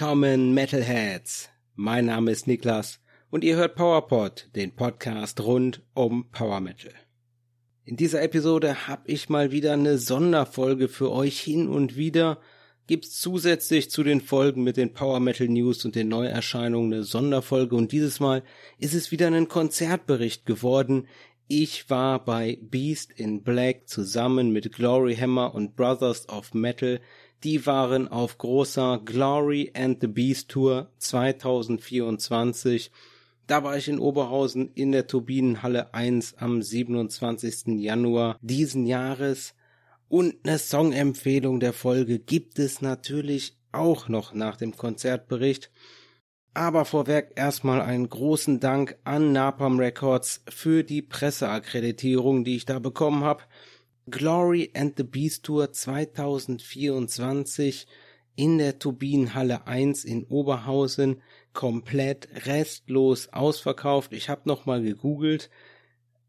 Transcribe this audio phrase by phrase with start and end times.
[0.00, 1.48] Willkommen Metalheads!
[1.74, 3.00] Mein Name ist Niklas
[3.30, 6.92] und ihr hört PowerPod, den Podcast rund um Power Metal.
[7.84, 12.38] In dieser Episode habe ich mal wieder eine Sonderfolge für euch hin und wieder.
[12.86, 17.74] Gibt's zusätzlich zu den Folgen mit den Power Metal News und den Neuerscheinungen eine Sonderfolge
[17.74, 18.44] und dieses Mal
[18.78, 21.08] ist es wieder ein Konzertbericht geworden.
[21.48, 27.00] Ich war bei Beast in Black zusammen mit Glory Hammer und Brothers of Metal
[27.44, 32.90] die waren auf großer Glory and the Beast Tour 2024.
[33.46, 37.80] Da war ich in Oberhausen in der Turbinenhalle 1 am 27.
[37.80, 39.54] Januar diesen Jahres.
[40.08, 45.70] Und eine Songempfehlung der Folge gibt es natürlich auch noch nach dem Konzertbericht.
[46.54, 52.80] Aber vorweg erstmal einen großen Dank an Napalm Records für die Presseakkreditierung, die ich da
[52.80, 53.44] bekommen habe.
[54.10, 57.86] Glory and the Beast Tour 2024
[58.36, 64.12] in der Turbinenhalle 1 in Oberhausen komplett restlos ausverkauft.
[64.12, 65.50] Ich habe nochmal gegoogelt.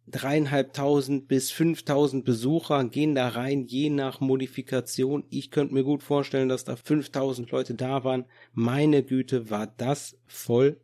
[0.08, 5.24] Dreieinhalbtausend bis fünftausend Besucher gehen da rein, je nach Modifikation.
[5.30, 8.26] Ich könnte mir gut vorstellen, dass da fünftausend Leute da waren.
[8.54, 10.82] Meine Güte, war das voll.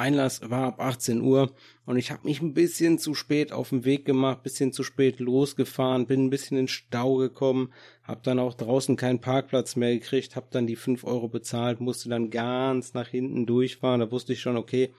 [0.00, 1.52] Einlass war ab 18 Uhr
[1.84, 5.20] und ich habe mich ein bisschen zu spät auf den Weg gemacht, bisschen zu spät
[5.20, 10.36] losgefahren, bin ein bisschen in Stau gekommen, habe dann auch draußen keinen Parkplatz mehr gekriegt,
[10.36, 14.40] habe dann die 5 Euro bezahlt, musste dann ganz nach hinten durchfahren, da wusste ich
[14.40, 14.92] schon, okay,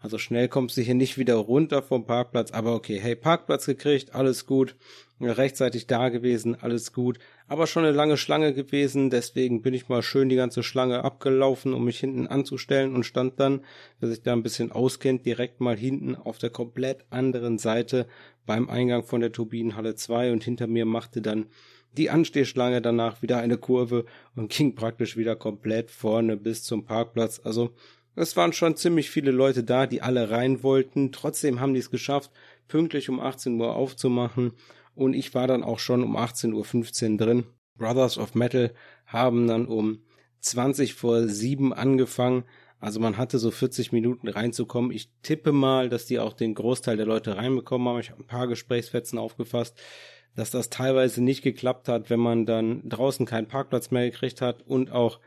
[0.00, 4.14] also schnell kommst du hier nicht wieder runter vom Parkplatz, aber okay, hey, Parkplatz gekriegt,
[4.16, 4.74] alles gut,
[5.20, 10.02] rechtzeitig da gewesen, alles gut, aber schon eine lange Schlange gewesen, deswegen bin ich mal
[10.02, 13.62] schön die ganze Schlange abgelaufen, um mich hinten anzustellen und stand dann,
[14.00, 18.06] wer sich da ein bisschen auskennt, direkt mal hinten auf der komplett anderen Seite
[18.46, 21.46] beim Eingang von der Turbinenhalle 2 und hinter mir machte dann
[21.96, 27.40] die Anstehschlange danach wieder eine Kurve und ging praktisch wieder komplett vorne bis zum Parkplatz,
[27.44, 27.74] also
[28.14, 31.12] es waren schon ziemlich viele Leute da, die alle rein wollten.
[31.12, 32.30] Trotzdem haben die es geschafft,
[32.68, 34.52] pünktlich um 18 Uhr aufzumachen.
[34.94, 37.44] Und ich war dann auch schon um 18.15 Uhr drin.
[37.76, 38.72] Brothers of Metal
[39.06, 40.02] haben dann um
[40.40, 42.44] 20 vor 7 angefangen.
[42.80, 44.90] Also man hatte so 40 Minuten reinzukommen.
[44.90, 48.00] Ich tippe mal, dass die auch den Großteil der Leute reinbekommen haben.
[48.00, 49.80] Ich habe ein paar Gesprächsfetzen aufgefasst,
[50.34, 54.62] dass das teilweise nicht geklappt hat, wenn man dann draußen keinen Parkplatz mehr gekriegt hat
[54.66, 55.20] und auch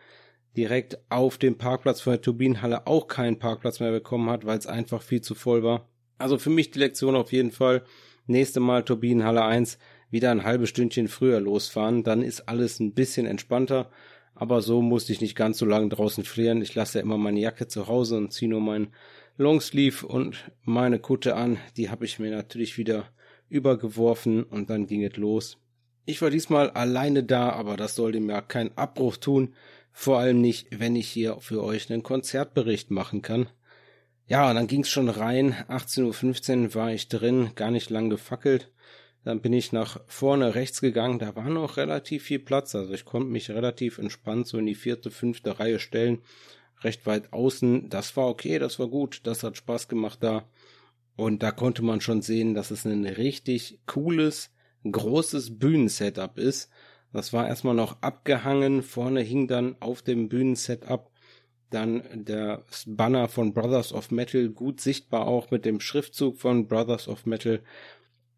[0.58, 4.68] direkt auf dem Parkplatz von der Turbinenhalle auch keinen Parkplatz mehr bekommen hat, weil es
[4.68, 5.88] einfach viel zu voll war.
[6.18, 7.84] Also für mich die Lektion auf jeden Fall.
[8.28, 9.78] Nächste Mal Turbinenhalle 1
[10.10, 13.92] wieder ein halbes Stündchen früher losfahren, dann ist alles ein bisschen entspannter.
[14.34, 16.62] Aber so musste ich nicht ganz so lange draußen frieren.
[16.62, 18.94] Ich lasse ja immer meine Jacke zu Hause und ziehe nur meinen
[19.38, 21.58] Longsleeve und meine Kutte an.
[21.78, 23.06] Die habe ich mir natürlich wieder
[23.48, 25.58] übergeworfen und dann ging es los.
[26.06, 29.54] Ich war diesmal alleine da, aber das sollte mir keinen Abbruch tun.
[29.92, 33.48] Vor allem nicht, wenn ich hier für euch einen Konzertbericht machen kann.
[34.28, 35.54] Ja, dann ging's schon rein.
[35.70, 38.72] 18.15 Uhr war ich drin, gar nicht lang gefackelt.
[39.24, 41.20] Dann bin ich nach vorne rechts gegangen.
[41.20, 42.74] Da war noch relativ viel Platz.
[42.74, 46.24] Also ich konnte mich relativ entspannt so in die vierte, fünfte Reihe stellen.
[46.82, 47.90] Recht weit außen.
[47.90, 49.22] Das war okay, das war gut.
[49.24, 50.48] Das hat Spaß gemacht da.
[51.16, 54.52] Und da konnte man schon sehen, dass es ein richtig cooles,
[54.90, 56.70] großes Bühnensetup ist.
[57.14, 58.82] Das war erstmal noch abgehangen.
[58.82, 61.12] Vorne hing dann auf dem Bühnensetup
[61.76, 67.08] dann der Banner von Brothers of Metal, gut sichtbar auch mit dem Schriftzug von Brothers
[67.08, 67.62] of Metal.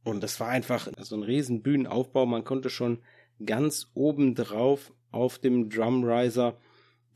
[0.03, 2.25] Und das war einfach so ein riesen Bühnenaufbau.
[2.25, 2.99] Man konnte schon
[3.45, 6.57] ganz oben drauf auf dem Drumriser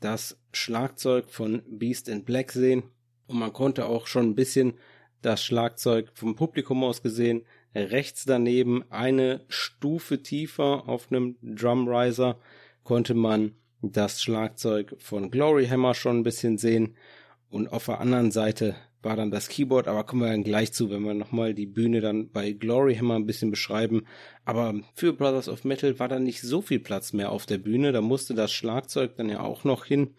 [0.00, 2.84] das Schlagzeug von Beast in Black sehen.
[3.26, 4.74] Und man konnte auch schon ein bisschen
[5.20, 7.44] das Schlagzeug vom Publikum aus gesehen
[7.74, 12.38] rechts daneben eine Stufe tiefer auf einem Drumriser
[12.84, 16.96] konnte man das Schlagzeug von Glory Hammer schon ein bisschen sehen.
[17.50, 20.90] Und auf der anderen Seite war dann das Keyboard, aber kommen wir dann gleich zu,
[20.90, 24.06] wenn wir nochmal die Bühne dann bei Glory Hammer ein bisschen beschreiben.
[24.44, 27.92] Aber für Brothers of Metal war da nicht so viel Platz mehr auf der Bühne,
[27.92, 30.14] da musste das Schlagzeug dann ja auch noch hin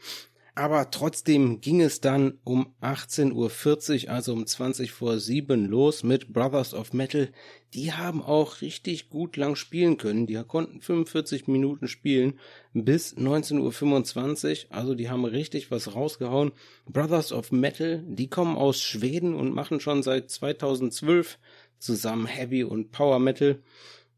[0.55, 6.31] aber trotzdem ging es dann um 18.40 Uhr, also um 20 vor 7 los mit
[6.31, 7.29] Brothers of Metal.
[7.73, 10.27] Die haben auch richtig gut lang spielen können.
[10.27, 12.39] Die konnten 45 Minuten spielen
[12.73, 14.75] bis 19.25 Uhr.
[14.75, 16.51] Also die haben richtig was rausgehauen.
[16.85, 21.39] Brothers of Metal, die kommen aus Schweden und machen schon seit 2012
[21.79, 23.59] zusammen Heavy und Power Metal.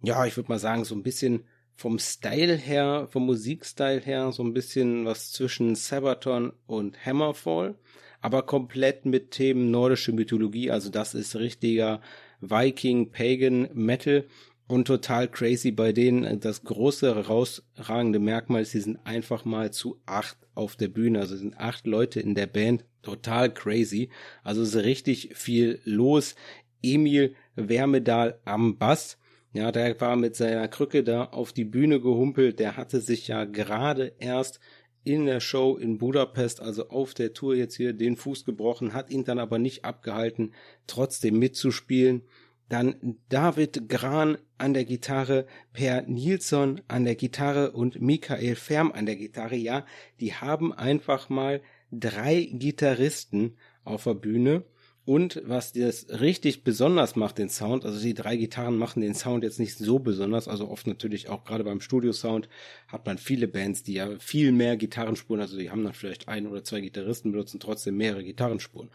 [0.03, 1.45] Ja, ich würde mal sagen, so ein bisschen
[1.75, 7.75] vom Style her, vom Musikstyle her so ein bisschen was zwischen Sabaton und Hammerfall,
[8.22, 12.01] aber komplett mit Themen nordische Mythologie, also das ist richtiger
[12.42, 14.25] Viking Pagan Metal
[14.68, 20.01] Und total crazy bei denen, das große herausragende Merkmal ist, sie sind einfach mal zu
[20.07, 21.19] acht auf der Bühne.
[21.19, 22.83] Also sind acht Leute in der Band.
[23.04, 24.10] Total crazy.
[24.44, 26.36] Also ist richtig viel los.
[26.81, 29.19] Emil Wärmedal am Bass.
[29.56, 32.60] Ja, der war mit seiner Krücke da auf die Bühne gehumpelt.
[32.60, 34.60] Der hatte sich ja gerade erst
[35.06, 39.12] in der Show in Budapest, also auf der Tour jetzt hier den Fuß gebrochen, hat
[39.12, 40.54] ihn dann aber nicht abgehalten,
[40.88, 42.24] trotzdem mitzuspielen.
[42.68, 49.06] Dann David Gran an der Gitarre, Per Nilsson an der Gitarre und Michael Ferm an
[49.06, 49.56] der Gitarre.
[49.56, 49.86] Ja,
[50.19, 51.62] die haben einfach mal
[51.94, 53.56] drei Gitarristen
[53.86, 54.66] auf der Bühne
[55.06, 59.44] und was das richtig besonders macht, den Sound, also die drei Gitarren machen den Sound
[59.44, 62.50] jetzt nicht so besonders, also oft natürlich auch gerade beim Studio-Sound
[62.88, 66.48] hat man viele Bands, die ja viel mehr Gitarrenspuren, also die haben dann vielleicht ein
[66.48, 68.90] oder zwei Gitarristen, benutzen trotzdem mehrere Gitarrenspuren.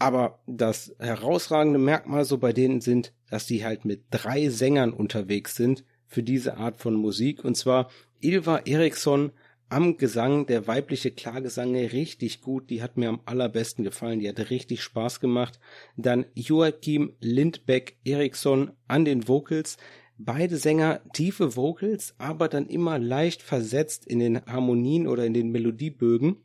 [0.00, 5.54] Aber das herausragende Merkmal so bei denen sind, dass die halt mit drei Sängern unterwegs
[5.54, 7.90] sind für diese Art von Musik, und zwar
[8.20, 9.30] Ilva Eriksson,
[9.68, 14.50] am Gesang, der weibliche Klagesang richtig gut, die hat mir am allerbesten gefallen, die hat
[14.50, 15.58] richtig Spaß gemacht.
[15.96, 19.76] Dann Joachim Lindbeck Eriksson an den Vocals,
[20.18, 25.50] beide Sänger tiefe Vocals, aber dann immer leicht versetzt in den Harmonien oder in den
[25.50, 26.36] Melodiebögen.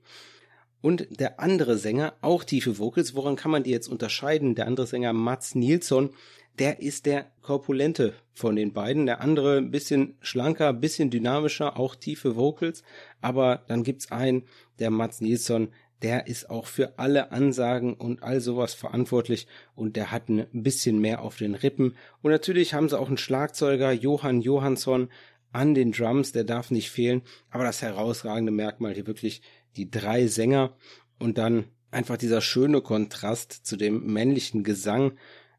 [0.82, 4.56] Und der andere Sänger, auch tiefe Vocals, woran kann man die jetzt unterscheiden?
[4.56, 6.12] Der andere Sänger Mats Nilsson,
[6.60, 9.06] der ist der korpulente von den beiden.
[9.06, 12.84] Der andere ein bisschen schlanker, ein bisschen dynamischer, auch tiefe Vocals.
[13.22, 14.44] Aber dann gibt's einen,
[14.78, 15.70] der Mats Nilsson,
[16.02, 21.00] der ist auch für alle Ansagen und all sowas verantwortlich und der hat ein bisschen
[21.00, 21.96] mehr auf den Rippen.
[22.22, 25.10] Und natürlich haben sie auch einen Schlagzeuger, Johann Johansson,
[25.52, 27.22] an den Drums, der darf nicht fehlen.
[27.50, 29.42] Aber das herausragende Merkmal hier wirklich
[29.76, 30.78] die drei Sänger
[31.18, 35.14] und dann einfach dieser schöne Kontrast zu dem männlichen Gesang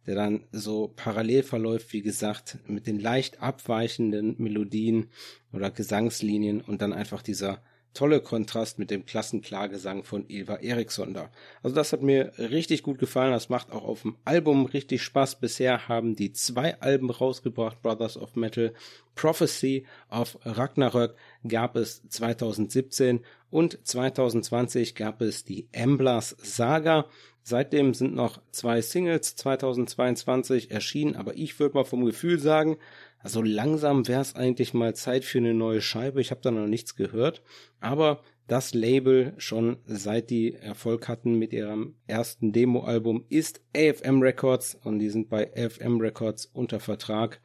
[0.06, 5.10] der dann so parallel verläuft, wie gesagt, mit den leicht abweichenden Melodien
[5.52, 7.62] oder Gesangslinien und dann einfach dieser
[7.94, 11.30] tolle Kontrast mit dem Klassenklagesang von Eva Eriksson da.
[11.62, 13.32] Also das hat mir richtig gut gefallen.
[13.32, 15.40] Das macht auch auf dem Album richtig Spaß.
[15.40, 18.72] Bisher haben die zwei Alben rausgebracht, Brothers of Metal.
[19.16, 21.14] Prophecy of Ragnarök
[21.46, 23.20] gab es 2017
[23.50, 27.06] und 2020 gab es die Emblas Saga.
[27.42, 32.76] Seitdem sind noch zwei Singles 2022 erschienen, aber ich würde mal vom Gefühl sagen,
[33.22, 36.20] also langsam wäre es eigentlich mal Zeit für eine neue Scheibe.
[36.20, 37.42] Ich habe da noch nichts gehört,
[37.80, 44.74] aber das Label schon seit die Erfolg hatten mit ihrem ersten Demoalbum ist AFM Records
[44.74, 47.40] und die sind bei AFM Records unter Vertrag.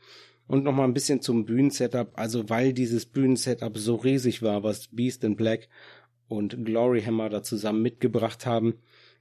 [0.47, 5.23] Und nochmal ein bisschen zum Bühnensetup, also weil dieses Bühnensetup so riesig war, was Beast
[5.23, 5.69] in Black
[6.27, 8.75] und Glory Hammer da zusammen mitgebracht haben,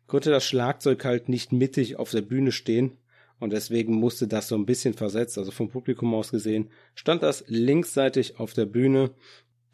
[0.07, 2.93] konnte das Schlagzeug halt nicht mittig auf der Bühne stehen
[3.45, 7.45] und deswegen musste das so ein bisschen versetzt, also vom Publikum aus gesehen, stand das
[7.47, 9.11] linksseitig auf der Bühne.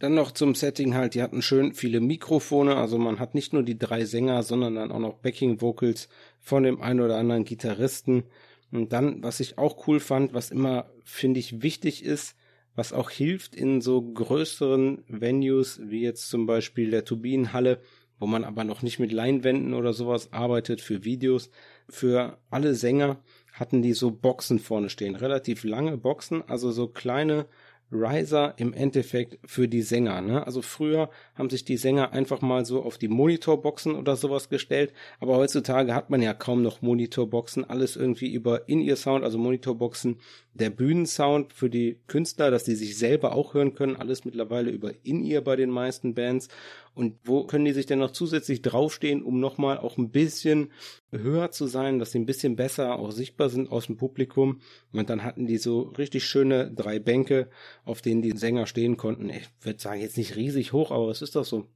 [0.01, 3.63] Dann noch zum Setting halt, die hatten schön viele Mikrofone, also man hat nicht nur
[3.63, 6.09] die drei Sänger, sondern dann auch noch Backing Vocals
[6.41, 8.25] von dem einen oder anderen Gitarristen.
[8.73, 12.35] Und dann, was ich auch cool fand, was immer, finde ich, wichtig ist,
[12.75, 17.81] was auch hilft in so größeren Venues, wie jetzt zum Beispiel der Turbinenhalle,
[18.19, 21.51] wo man aber noch nicht mit Leinwänden oder sowas arbeitet für Videos.
[21.89, 23.23] Für alle Sänger
[23.61, 27.47] hatten die so Boxen vorne stehen, relativ lange Boxen, also so kleine
[27.93, 30.21] Riser im Endeffekt für die Sänger.
[30.21, 30.47] Ne?
[30.47, 34.93] Also früher haben sich die Sänger einfach mal so auf die Monitorboxen oder sowas gestellt,
[35.19, 40.21] aber heutzutage hat man ja kaum noch Monitorboxen, alles irgendwie über In-Ear-Sound, also Monitorboxen,
[40.53, 44.93] der Bühnensound für die Künstler, dass die sich selber auch hören können, alles mittlerweile über
[45.05, 46.49] In-Ear bei den meisten Bands.
[46.93, 50.73] Und wo können die sich denn noch zusätzlich draufstehen, um nochmal auch ein bisschen
[51.13, 54.61] höher zu sein, dass sie ein bisschen besser auch sichtbar sind aus dem Publikum.
[54.93, 57.49] Und dann hatten die so richtig schöne drei Bänke,
[57.85, 59.31] auf denen die Sänger stehen konnten.
[59.31, 61.69] Ich würde sagen, jetzt nicht riesig hoch, aber es ist doch so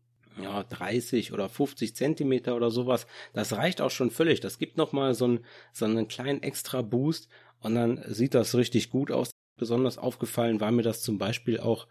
[0.43, 3.07] ja, 30 oder 50 Zentimeter oder sowas.
[3.33, 4.41] Das reicht auch schon völlig.
[4.41, 7.29] Das gibt nochmal so einen, so einen kleinen extra Boost
[7.65, 9.31] und dann sieht das richtig gut aus.
[9.57, 11.87] Besonders aufgefallen war mir das zum Beispiel auch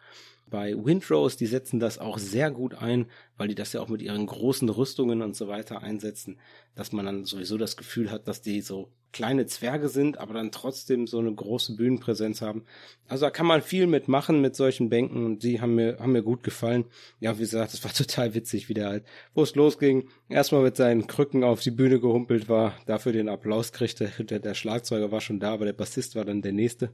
[0.53, 4.03] bei Windrose, die setzen das auch sehr gut ein, weil die das ja auch mit
[4.03, 6.37] ihren großen Rüstungen und so weiter einsetzen,
[6.75, 10.51] dass man dann sowieso das Gefühl hat, dass die so kleine Zwerge sind, aber dann
[10.51, 12.65] trotzdem so eine große Bühnenpräsenz haben.
[13.07, 16.23] Also da kann man viel mitmachen mit solchen Bänken und die haben mir, haben mir
[16.23, 16.85] gut gefallen.
[17.19, 20.75] Ja, wie gesagt, es war total witzig, wie der halt, wo es losging, erstmal mit
[20.75, 24.11] seinen Krücken auf die Bühne gehumpelt war, dafür den Applaus kriegte.
[24.23, 26.91] Der, der Schlagzeuger war schon da, aber der Bassist war dann der nächste.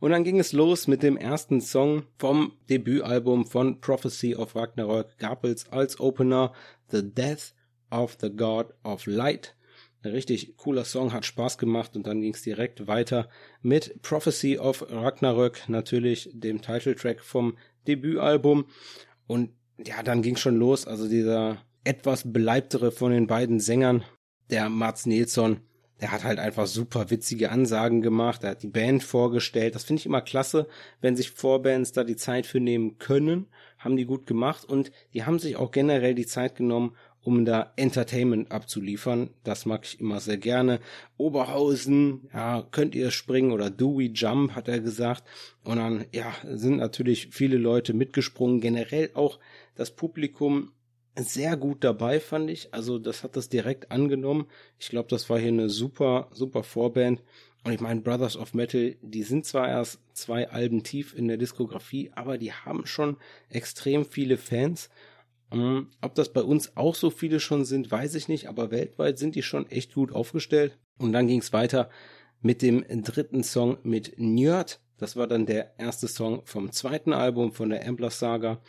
[0.00, 5.18] Und dann ging es los mit dem ersten Song vom Debütalbum von Prophecy of Ragnarök.
[5.18, 6.52] Gab es als Opener
[6.90, 7.54] The Death
[7.90, 9.56] of the God of Light.
[10.02, 13.28] Ein richtig cooler Song, hat Spaß gemacht und dann ging es direkt weiter
[13.62, 18.66] mit Prophecy of Ragnarök, natürlich dem Titeltrack vom Debütalbum.
[19.26, 19.50] Und
[19.84, 20.86] ja, dann ging schon los.
[20.86, 24.04] Also dieser etwas beleibtere von den beiden Sängern,
[24.50, 25.60] der Mats Nilsson,
[26.00, 29.74] der hat halt einfach super witzige Ansagen gemacht, er hat die Band vorgestellt.
[29.74, 30.68] Das finde ich immer klasse,
[31.00, 33.46] wenn sich Vorbands da die Zeit für nehmen können,
[33.78, 37.72] haben die gut gemacht und die haben sich auch generell die Zeit genommen, um da
[37.76, 39.30] Entertainment abzuliefern.
[39.44, 40.80] Das mag ich immer sehr gerne.
[41.16, 45.24] Oberhausen, ja, könnt ihr springen oder do we jump, hat er gesagt.
[45.64, 48.60] Und dann, ja, sind natürlich viele Leute mitgesprungen.
[48.60, 49.38] Generell auch
[49.74, 50.72] das Publikum
[51.18, 52.72] sehr gut dabei, fand ich.
[52.72, 54.46] Also das hat das direkt angenommen.
[54.78, 57.22] Ich glaube, das war hier eine super, super Vorband.
[57.64, 61.36] Und ich meine, Brothers of Metal, die sind zwar erst zwei Alben tief in der
[61.36, 63.16] Diskografie, aber die haben schon
[63.50, 64.88] extrem viele Fans.
[65.50, 69.18] Um, ob das bei uns auch so viele schon sind, weiß ich nicht, aber weltweit
[69.18, 70.76] sind die schon echt gut aufgestellt.
[70.98, 71.88] Und dann ging es weiter
[72.42, 74.80] mit dem dritten Song mit Nerd.
[74.98, 78.60] Das war dann der erste Song vom zweiten Album von der Ambler Saga.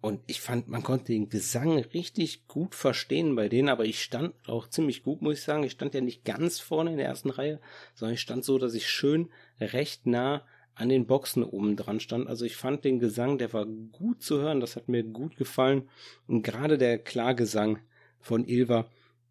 [0.00, 4.32] Und ich fand, man konnte den Gesang richtig gut verstehen bei denen, aber ich stand
[4.46, 5.64] auch ziemlich gut, muss ich sagen.
[5.64, 7.60] Ich stand ja nicht ganz vorne in der ersten Reihe,
[7.94, 9.28] sondern ich stand so, dass ich schön
[9.60, 12.28] recht nah an den Boxen oben dran stand.
[12.28, 15.88] Also ich fand den Gesang, der war gut zu hören, das hat mir gut gefallen.
[16.28, 17.80] Und gerade der Klagesang
[18.20, 18.88] von Ilva,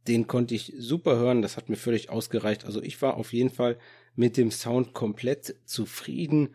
[0.09, 2.65] den konnte ich super hören, das hat mir völlig ausgereicht.
[2.65, 3.77] Also ich war auf jeden Fall
[4.15, 6.49] mit dem Sound komplett zufrieden.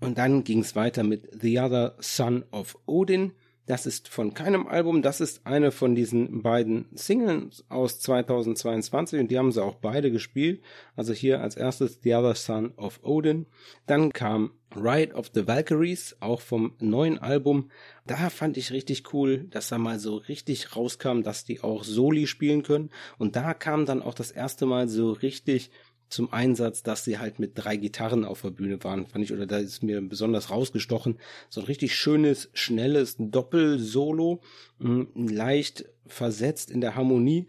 [0.00, 3.32] Und dann ging es weiter mit The Other Son of Odin.
[3.66, 9.30] Das ist von keinem Album, das ist eine von diesen beiden Singles aus 2022 und
[9.30, 10.60] die haben sie auch beide gespielt.
[10.96, 13.46] Also hier als erstes The Other Son of Odin.
[13.86, 17.70] Dann kam Ride of the Valkyries, auch vom neuen Album.
[18.06, 22.26] Da fand ich richtig cool, dass da mal so richtig rauskam, dass die auch Soli
[22.26, 22.90] spielen können.
[23.18, 25.70] Und da kam dann auch das erste Mal so richtig
[26.10, 29.46] zum Einsatz, dass sie halt mit drei Gitarren auf der Bühne waren, fand ich, oder
[29.46, 31.18] da ist mir besonders rausgestochen.
[31.48, 34.40] So ein richtig schönes, schnelles Doppel-Solo,
[34.80, 37.46] hm, leicht versetzt in der Harmonie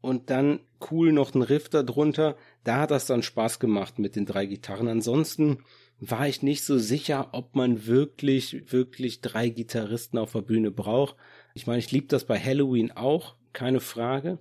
[0.00, 0.60] und dann
[0.90, 2.36] cool noch ein Riff darunter.
[2.64, 4.88] Da hat das dann Spaß gemacht mit den drei Gitarren.
[4.88, 5.58] Ansonsten
[5.98, 11.16] war ich nicht so sicher, ob man wirklich, wirklich drei Gitarristen auf der Bühne braucht.
[11.54, 14.38] Ich meine, ich liebe das bei Halloween auch, keine Frage.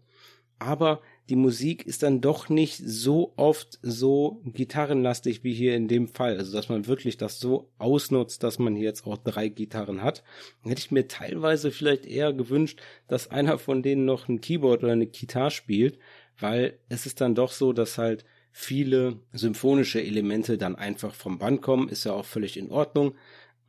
[0.57, 6.09] Aber die Musik ist dann doch nicht so oft so gitarrenlastig wie hier in dem
[6.09, 6.37] Fall.
[6.37, 10.23] Also, dass man wirklich das so ausnutzt, dass man hier jetzt auch drei Gitarren hat.
[10.61, 14.83] Dann hätte ich mir teilweise vielleicht eher gewünscht, dass einer von denen noch ein Keyboard
[14.83, 15.99] oder eine Gitarre spielt,
[16.37, 21.61] weil es ist dann doch so, dass halt viele symphonische Elemente dann einfach vom Band
[21.61, 23.15] kommen, ist ja auch völlig in Ordnung.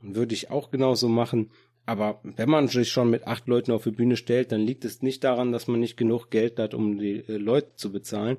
[0.00, 1.52] Würde ich auch genauso machen.
[1.84, 5.02] Aber wenn man sich schon mit acht Leuten auf die Bühne stellt, dann liegt es
[5.02, 8.38] nicht daran, dass man nicht genug Geld hat, um die äh, Leute zu bezahlen.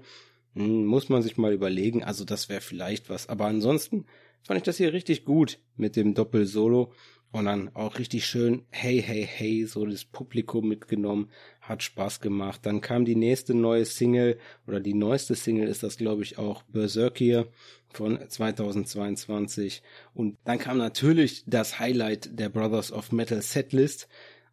[0.56, 2.04] Hm, muss man sich mal überlegen.
[2.04, 3.28] Also das wäre vielleicht was.
[3.28, 4.06] Aber ansonsten
[4.44, 6.92] fand ich das hier richtig gut mit dem Doppel-Solo.
[7.34, 11.32] Und dann auch richtig schön, hey, hey, hey, so das Publikum mitgenommen,
[11.62, 12.64] hat Spaß gemacht.
[12.64, 16.62] Dann kam die nächste neue Single, oder die neueste Single ist das, glaube ich, auch
[16.62, 17.48] Berserkier
[17.98, 19.82] von 2022.
[20.14, 24.08] Und dann kam natürlich das Highlight der Brothers of Metal Setlist.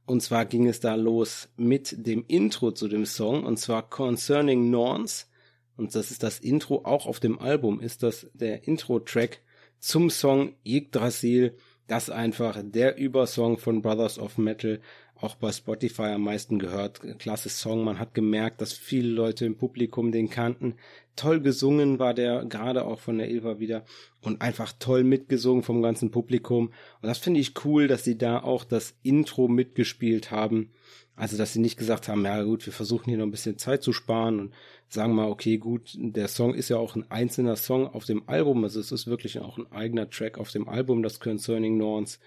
[0.07, 4.71] Und zwar ging es da los mit dem Intro zu dem Song, und zwar Concerning
[4.71, 5.29] Norns.
[5.77, 9.41] Und das ist das Intro, auch auf dem Album ist das der Intro-Track
[9.79, 11.57] zum Song Yggdrasil
[11.91, 14.81] das einfach der Übersong von Brothers of Metal,
[15.23, 17.01] auch bei Spotify am meisten gehört.
[17.19, 17.85] Klasse Song.
[17.85, 20.75] Man hat gemerkt, dass viele Leute im Publikum den kannten.
[21.17, 23.85] Toll gesungen war der, gerade auch von der Ilva wieder.
[24.21, 26.67] Und einfach toll mitgesungen vom ganzen Publikum.
[26.67, 30.71] Und das finde ich cool, dass sie da auch das Intro mitgespielt haben.
[31.17, 33.83] Also, dass sie nicht gesagt haben, ja gut, wir versuchen hier noch ein bisschen Zeit
[33.83, 34.55] zu sparen und
[34.89, 38.65] sagen mal, okay, gut, der Song ist ja auch ein einzelner Song auf dem Album,
[38.65, 42.21] also es ist wirklich auch ein eigener Track auf dem Album, das Concerning Norns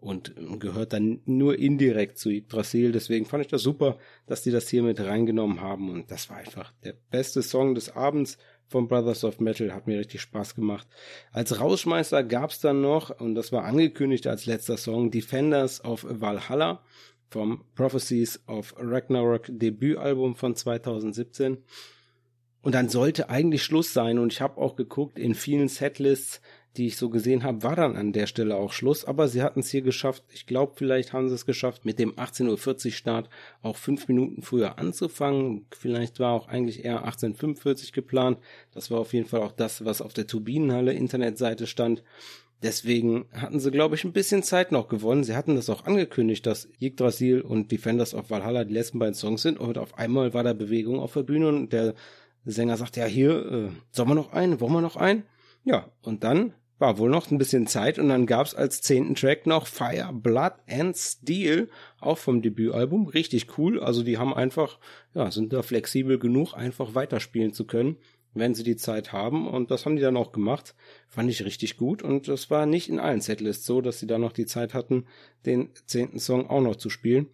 [0.00, 2.92] und gehört dann nur indirekt zu Yggdrasil.
[2.92, 6.38] Deswegen fand ich das super, dass die das hier mit reingenommen haben und das war
[6.38, 8.38] einfach der beste Song des Abends
[8.68, 10.86] von Brothers of Metal, hat mir richtig Spaß gemacht.
[11.32, 16.82] Als Rausschmeißer gab's dann noch, und das war angekündigt als letzter Song, Defenders of Valhalla
[17.30, 21.58] vom Prophecies of Ragnarok Debütalbum von 2017.
[22.60, 24.18] Und dann sollte eigentlich Schluss sein.
[24.18, 26.40] Und ich habe auch geguckt, in vielen Setlists,
[26.78, 29.04] die ich so gesehen habe, war dann an der Stelle auch Schluss.
[29.04, 30.22] Aber sie hatten es hier geschafft.
[30.32, 33.28] Ich glaube, vielleicht haben sie es geschafft, mit dem 18.40 Uhr Start
[33.62, 35.66] auch fünf Minuten früher anzufangen.
[35.76, 38.38] Vielleicht war auch eigentlich eher 18.45 geplant.
[38.72, 42.04] Das war auf jeden Fall auch das, was auf der Turbinenhalle Internetseite stand.
[42.62, 45.24] Deswegen hatten sie, glaube ich, ein bisschen Zeit noch gewonnen.
[45.24, 49.42] Sie hatten das auch angekündigt, dass Yggdrasil und Defenders of Valhalla die letzten beiden Songs
[49.42, 49.58] sind.
[49.58, 51.94] Und auf einmal war da Bewegung auf der Bühne und der
[52.44, 54.60] Sänger sagt, ja, hier, äh, sollen wir noch einen?
[54.60, 55.24] Wollen wir noch einen?
[55.64, 59.46] Ja, und dann war wohl noch ein bisschen Zeit und dann gab's als zehnten Track
[59.46, 61.68] noch Fire, Blood and Steel,
[62.00, 63.08] auch vom Debütalbum.
[63.08, 63.80] Richtig cool.
[63.80, 64.78] Also die haben einfach,
[65.14, 67.96] ja, sind da flexibel genug, einfach weiterspielen zu können
[68.34, 69.48] wenn sie die Zeit haben.
[69.48, 70.74] Und das haben die dann auch gemacht.
[71.08, 72.02] Fand ich richtig gut.
[72.02, 75.06] Und das war nicht in allen Setlists so, dass sie dann noch die Zeit hatten,
[75.46, 77.28] den zehnten Song auch noch zu spielen.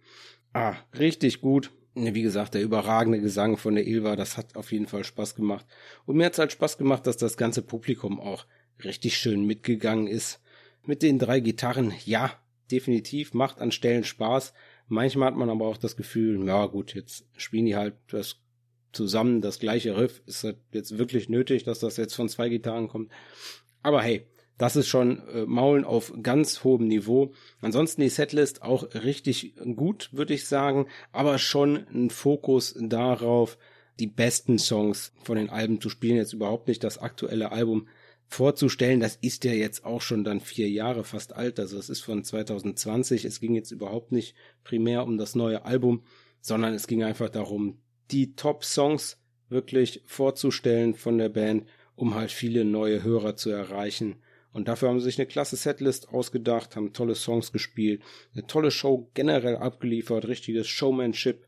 [0.53, 1.71] Ah, richtig gut.
[1.95, 5.65] Wie gesagt, der überragende Gesang von der Ilva, das hat auf jeden Fall Spaß gemacht.
[6.05, 8.45] Und mir hat's halt Spaß gemacht, dass das ganze Publikum auch
[8.83, 10.41] richtig schön mitgegangen ist.
[10.83, 12.31] Mit den drei Gitarren, ja,
[12.71, 14.53] definitiv, macht an Stellen Spaß.
[14.87, 18.37] Manchmal hat man aber auch das Gefühl, ja gut, jetzt spielen die halt das
[18.91, 20.21] zusammen das gleiche Riff.
[20.25, 23.11] Ist das jetzt wirklich nötig, dass das jetzt von zwei Gitarren kommt?
[23.81, 24.25] Aber hey,
[24.57, 27.33] das ist schon äh, Maulen auf ganz hohem Niveau.
[27.61, 33.57] Ansonsten die Setlist auch richtig gut, würde ich sagen, aber schon ein Fokus darauf,
[33.99, 36.17] die besten Songs von den Alben zu spielen.
[36.17, 37.87] Jetzt überhaupt nicht das aktuelle Album
[38.27, 38.99] vorzustellen.
[38.99, 41.59] Das ist ja jetzt auch schon dann vier Jahre fast alt.
[41.59, 43.25] Also es ist von 2020.
[43.25, 46.03] Es ging jetzt überhaupt nicht primär um das neue Album,
[46.41, 47.79] sondern es ging einfach darum,
[48.11, 49.17] die Top-Songs
[49.49, 54.17] wirklich vorzustellen von der Band, um halt viele neue Hörer zu erreichen.
[54.51, 58.01] Und dafür haben sie sich eine klasse Setlist ausgedacht, haben tolle Songs gespielt,
[58.33, 61.44] eine tolle Show generell abgeliefert, richtiges Showmanship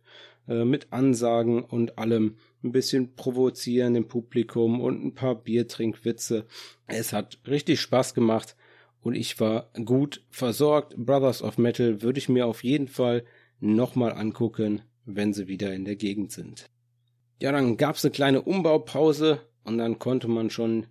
[0.47, 6.45] äh, mit Ansagen und allem, ein bisschen provozieren im Publikum und ein paar Biertrinkwitze.
[6.87, 8.55] Es hat richtig Spaß gemacht
[9.01, 10.95] und ich war gut versorgt.
[10.97, 13.23] Brothers of Metal würde ich mir auf jeden Fall
[13.59, 16.69] nochmal angucken wenn sie wieder in der Gegend sind.
[17.41, 20.87] Ja, dann gab's eine kleine Umbaupause und dann konnte man schon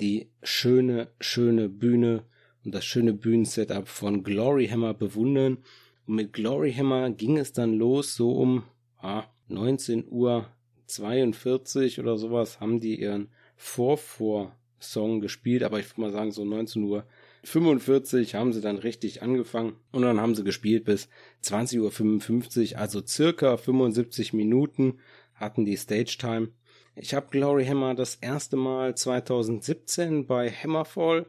[0.00, 2.24] die schöne, schöne Bühne
[2.64, 5.58] und das schöne Bühnensetup von Glory Hammer bewundern.
[6.06, 8.64] Und mit Glory Hammer ging es dann los, so um
[9.02, 10.46] ah, 19 Uhr
[10.86, 16.82] 42 oder sowas haben die ihren Vorvor-Song gespielt, aber ich würde mal sagen so 19
[16.84, 17.04] Uhr
[17.44, 21.08] 45 haben sie dann richtig angefangen und dann haben sie gespielt bis
[21.44, 24.98] 20.55 Uhr, also circa 75 Minuten
[25.34, 26.48] hatten die Stage Time.
[26.96, 31.26] Ich habe Glory Hammer das erste Mal 2017 bei Hammerfall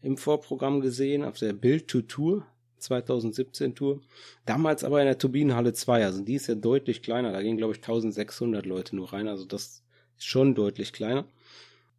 [0.00, 2.46] im Vorprogramm gesehen, auf der Build to Tour
[2.82, 4.00] 2017 Tour.
[4.46, 7.72] Damals aber in der Turbinenhalle 2, also die ist ja deutlich kleiner, da gehen glaube
[7.72, 9.82] ich 1600 Leute nur rein, also das
[10.18, 11.26] ist schon deutlich kleiner.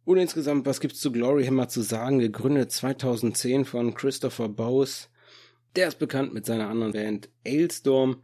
[0.04, 2.18] Und insgesamt, was gibt's zu Glory Hammer zu sagen?
[2.18, 5.08] Gegründet 2010 von Christopher Bowes.
[5.76, 8.22] Der ist bekannt mit seiner anderen Band Ailstorm.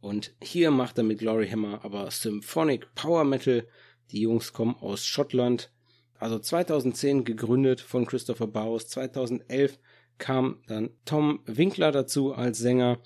[0.00, 3.66] Und hier macht er mit Glory Hammer aber Symphonic Power Metal.
[4.12, 5.72] Die Jungs kommen aus Schottland.
[6.18, 8.86] Also 2010 gegründet von Christopher Bowes.
[8.88, 9.80] 2011
[10.18, 12.98] kam dann Tom Winkler dazu als Sänger.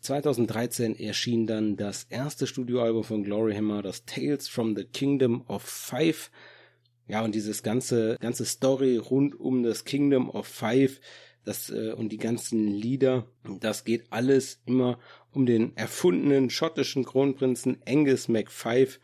[0.00, 5.62] 2013 erschien dann das erste Studioalbum von Glory Hammer, das Tales from the Kingdom of
[5.62, 6.30] Five.
[7.08, 11.00] Ja, und dieses ganze, ganze Story rund um das Kingdom of Five,
[11.44, 13.26] das, äh, und die ganzen Lieder,
[13.60, 14.98] das geht alles immer
[15.32, 18.98] um den erfundenen schottischen Kronprinzen Angus MacFive.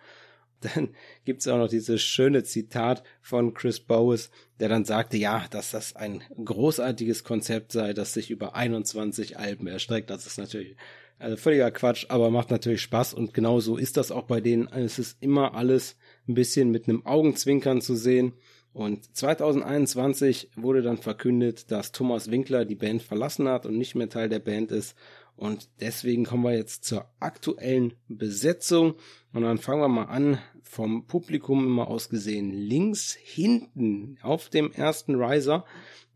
[0.74, 0.90] Dann
[1.24, 5.96] gibt's auch noch dieses schöne Zitat von Chris Bowes, der dann sagte, ja, dass das
[5.96, 10.10] ein großartiges Konzept sei, das sich über 21 Alben erstreckt.
[10.10, 10.76] Das ist natürlich
[11.18, 14.68] also völliger Quatsch, aber macht natürlich Spaß und genau so ist das auch bei denen.
[14.68, 15.96] Es ist immer alles
[16.28, 18.32] ein bisschen mit einem Augenzwinkern zu sehen.
[18.72, 24.08] Und 2021 wurde dann verkündet, dass Thomas Winkler die Band verlassen hat und nicht mehr
[24.08, 24.96] Teil der Band ist.
[25.36, 28.94] Und deswegen kommen wir jetzt zur aktuellen Besetzung.
[29.32, 34.72] Und dann fangen wir mal an, vom Publikum immer aus gesehen, links hinten auf dem
[34.72, 35.64] ersten Riser.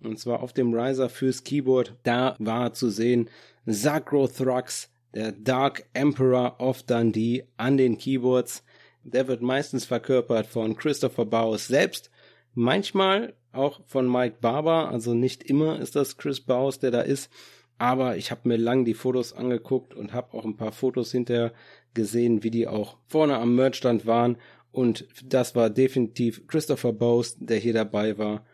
[0.01, 1.97] Und zwar auf dem Riser fürs Keyboard.
[2.03, 3.29] Da war zu sehen
[3.67, 8.63] Thrax, der Dark Emperor of Dundee an den Keyboards.
[9.03, 12.11] Der wird meistens verkörpert von Christopher Bowes selbst,
[12.55, 17.31] manchmal auch von Mike Barber, also nicht immer ist das Chris Bowes, der da ist,
[17.79, 21.53] aber ich habe mir lang die Fotos angeguckt und habe auch ein paar Fotos hinterher
[21.95, 24.37] gesehen, wie die auch vorne am Merchstand waren
[24.73, 28.45] und das war definitiv Christopher Bowes, der hier dabei war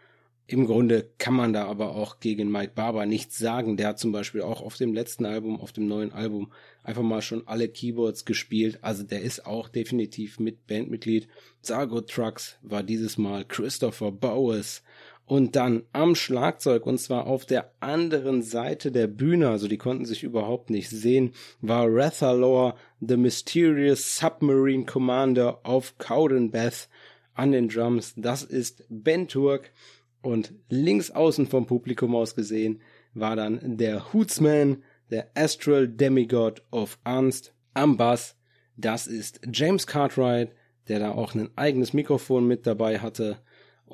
[0.46, 3.78] im Grunde kann man da aber auch gegen Mike Barber nichts sagen.
[3.78, 7.22] Der hat zum Beispiel auch auf dem letzten Album, auf dem neuen Album, einfach mal
[7.22, 8.78] schon alle Keyboards gespielt.
[8.82, 11.28] Also der ist auch definitiv mit Bandmitglied.
[11.62, 14.82] Sargo Trucks war dieses Mal Christopher Bowes.
[15.26, 20.04] Und dann am Schlagzeug, und zwar auf der anderen Seite der Bühne, also die konnten
[20.04, 21.32] sich überhaupt nicht sehen,
[21.62, 26.88] war Rathalor, the mysterious submarine commander of Cowdenbeth
[27.32, 28.12] an den Drums.
[28.16, 29.72] Das ist Ben Turk.
[30.20, 32.80] Und links außen vom Publikum aus gesehen
[33.12, 38.36] war dann der Hootsman, der Astral Demigod of Ernst am Bass.
[38.76, 40.50] Das ist James Cartwright,
[40.88, 43.38] der da auch ein eigenes Mikrofon mit dabei hatte.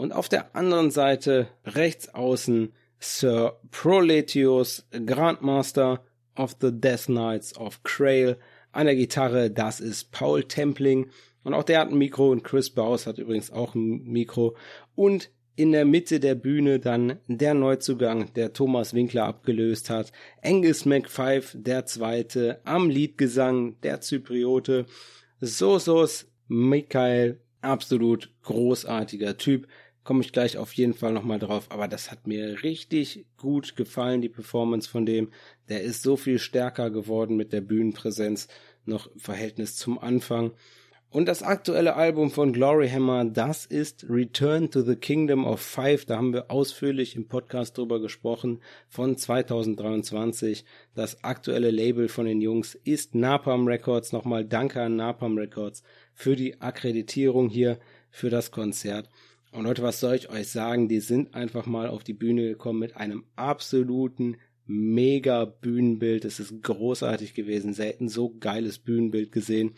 [0.01, 6.03] Und auf der anderen Seite rechts außen Sir Proletius, Grandmaster
[6.35, 8.39] of the Death Knights of Crail.
[8.73, 11.11] An der Gitarre, das ist Paul Templing.
[11.45, 14.57] Und auch der hat ein Mikro und Chris Baus hat übrigens auch ein Mikro.
[14.95, 20.13] Und in der Mitte der Bühne dann der Neuzugang, der Thomas Winkler abgelöst hat.
[20.43, 24.87] Angus McFive, der Zweite, am Liedgesang, der Zypriote.
[25.41, 29.67] Sosos Michael, absolut großartiger Typ.
[30.03, 31.67] Komme ich gleich auf jeden Fall nochmal drauf.
[31.71, 35.31] Aber das hat mir richtig gut gefallen, die Performance von dem.
[35.69, 38.49] Der ist so viel stärker geworden mit der Bühnenpräsenz
[38.87, 40.53] noch im Verhältnis zum Anfang.
[41.13, 46.05] Und das aktuelle Album von Glory Hammer, das ist Return to the Kingdom of Five.
[46.05, 50.65] Da haben wir ausführlich im Podcast drüber gesprochen von 2023.
[50.95, 54.13] Das aktuelle Label von den Jungs ist Napalm Records.
[54.13, 55.83] Nochmal danke an Napalm Records
[56.15, 59.09] für die Akkreditierung hier für das Konzert.
[59.53, 60.89] Und Leute, was soll ich euch sagen?
[60.89, 64.37] Die sind einfach mal auf die Bühne gekommen mit einem absoluten
[64.67, 66.25] mega Bühnenbild.
[66.25, 67.75] Es ist großartig gewesen.
[67.75, 69.75] Selten so geiles Bühnenbild gesehen.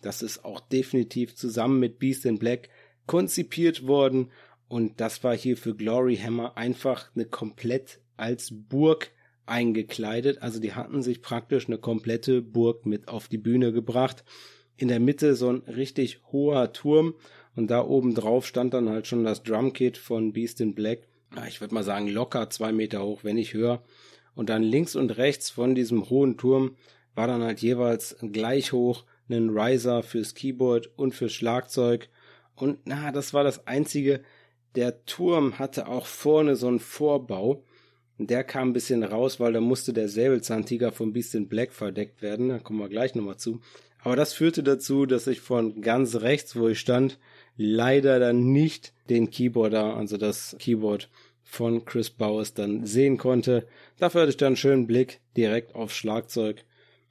[0.00, 2.68] Das ist auch definitiv zusammen mit Beast in Black
[3.06, 4.30] konzipiert worden
[4.68, 9.12] und das war hier für Glory Hammer einfach eine komplett als Burg
[9.46, 10.42] eingekleidet.
[10.42, 14.24] Also die hatten sich praktisch eine komplette Burg mit auf die Bühne gebracht.
[14.76, 17.14] In der Mitte so ein richtig hoher Turm
[17.56, 21.08] und da oben drauf stand dann halt schon das Drumkit von Beast in Black.
[21.48, 23.82] Ich würde mal sagen locker zwei Meter hoch, wenn nicht höher.
[24.34, 26.76] Und dann links und rechts von diesem hohen Turm
[27.14, 32.08] war dann halt jeweils gleich hoch einen Riser fürs Keyboard und fürs Schlagzeug.
[32.54, 34.20] Und na, das war das einzige.
[34.74, 37.64] Der Turm hatte auch vorne so einen Vorbau.
[38.18, 42.22] Der kam ein bisschen raus, weil da musste der Säbelzahntiger vom Beast in Black verdeckt
[42.22, 42.50] werden.
[42.50, 43.60] Da kommen wir gleich nochmal zu.
[44.00, 47.18] Aber das führte dazu, dass ich von ganz rechts, wo ich stand,
[47.56, 51.08] leider dann nicht den Keyboarder, also das Keyboard
[51.42, 53.66] von Chris Bowers dann sehen konnte.
[53.98, 56.64] Dafür hatte ich dann einen schönen Blick direkt aufs Schlagzeug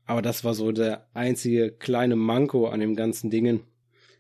[0.05, 3.61] aber das war so der einzige kleine Manko an dem ganzen Dingen.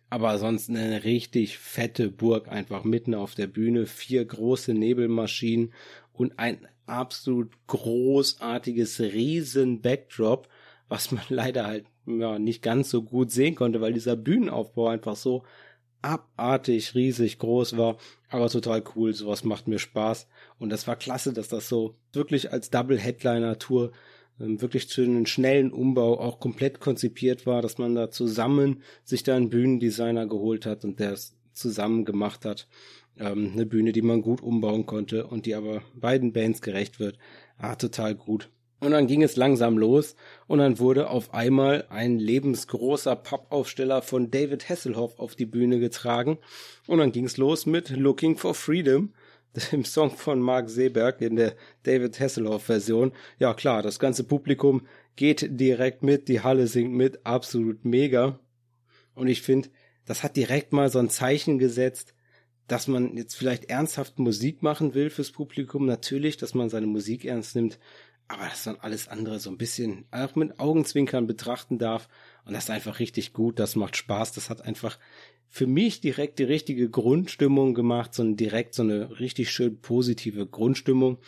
[0.09, 5.73] Aber sonst eine richtig fette Burg einfach mitten auf der Bühne, vier große Nebelmaschinen
[6.13, 10.47] und ein absolut großartiges riesen Backdrop,
[10.87, 15.15] was man leider halt ja, nicht ganz so gut sehen konnte, weil dieser Bühnenaufbau einfach
[15.15, 15.43] so
[16.05, 17.97] abartig riesig groß war,
[18.29, 20.27] aber total cool, sowas macht mir Spaß
[20.59, 23.91] und das war klasse, dass das so wirklich als Double Headliner Tour
[24.39, 29.23] ähm, wirklich zu einem schnellen Umbau auch komplett konzipiert war, dass man da zusammen sich
[29.23, 32.67] da einen Bühnendesigner geholt hat und der es zusammen gemacht hat.
[33.17, 37.17] Ähm, eine Bühne, die man gut umbauen konnte und die aber beiden Bands gerecht wird.
[37.57, 38.49] Ah, total gut.
[38.85, 44.29] Und dann ging es langsam los und dann wurde auf einmal ein lebensgroßer Pappaufsteller von
[44.29, 46.37] David Hasselhoff auf die Bühne getragen
[46.85, 49.11] und dann ging es los mit Looking for Freedom
[49.71, 53.11] dem Song von Mark Seeberg in der David Hasselhoff-Version.
[53.39, 58.39] Ja klar, das ganze Publikum geht direkt mit, die Halle singt mit, absolut mega.
[59.15, 59.69] Und ich finde,
[60.05, 62.13] das hat direkt mal so ein Zeichen gesetzt,
[62.67, 65.85] dass man jetzt vielleicht ernsthaft Musik machen will fürs Publikum.
[65.85, 67.79] Natürlich, dass man seine Musik ernst nimmt,
[68.27, 72.07] aber dass man alles andere so ein bisschen auch mit Augenzwinkern betrachten darf.
[72.45, 74.97] Und das ist einfach richtig gut, das macht Spaß, das hat einfach
[75.47, 81.19] für mich direkt die richtige Grundstimmung gemacht, so direkt so eine richtig schön positive Grundstimmung.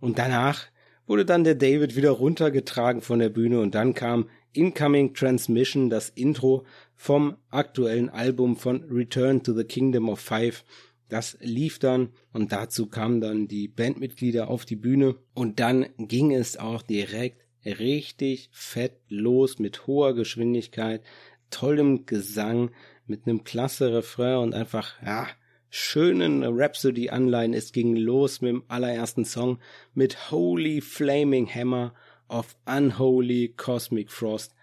[0.00, 0.66] Und danach
[1.06, 6.10] wurde dann der David wieder runtergetragen von der Bühne und dann kam Incoming Transmission, das
[6.10, 10.64] Intro vom aktuellen Album von Return to the Kingdom of Five.
[11.12, 16.32] Das lief dann und dazu kamen dann die Bandmitglieder auf die Bühne und dann ging
[16.32, 21.02] es auch direkt richtig fett los mit hoher Geschwindigkeit,
[21.50, 22.70] tollem Gesang,
[23.04, 25.28] mit einem klasse Refrain und einfach, ja,
[25.68, 27.52] schönen Rhapsody-Anleihen.
[27.52, 29.58] Es ging los mit dem allerersten Song
[29.92, 31.92] mit Holy Flaming Hammer
[32.30, 34.54] of Unholy Cosmic Frost.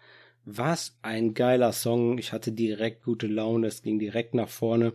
[0.45, 2.17] Was ein geiler Song.
[2.17, 3.67] Ich hatte direkt gute Laune.
[3.67, 4.93] Es ging direkt nach vorne.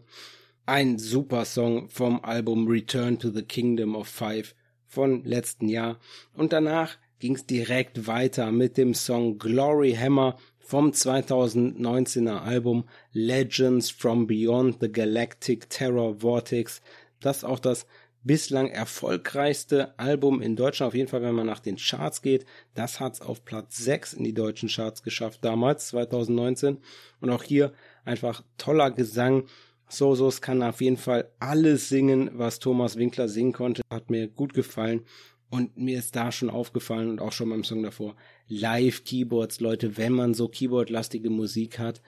[0.66, 4.54] Ein super Song vom Album Return to the Kingdom of Five
[4.86, 6.00] von letzten Jahr.
[6.32, 13.90] Und danach ging es direkt weiter mit dem Song Glory Hammer vom 2019er Album Legends
[13.90, 16.80] from Beyond the Galactic Terror Vortex.
[17.20, 17.86] Das ist auch das
[18.22, 22.46] bislang erfolgreichste Album in Deutschland, auf jeden Fall, wenn man nach den Charts geht.
[22.74, 26.78] Das hat es auf Platz 6 in die deutschen Charts geschafft, damals, 2019.
[27.20, 27.74] Und auch hier
[28.06, 29.44] einfach toller Gesang,
[29.88, 33.82] Sosos kann auf jeden Fall alles singen, was Thomas Winkler singen konnte.
[33.90, 35.02] Hat mir gut gefallen.
[35.50, 38.16] Und mir ist da schon aufgefallen und auch schon beim Song davor,
[38.48, 42.02] Live-Keyboards, Leute, wenn man so Keyboard-lastige Musik hat,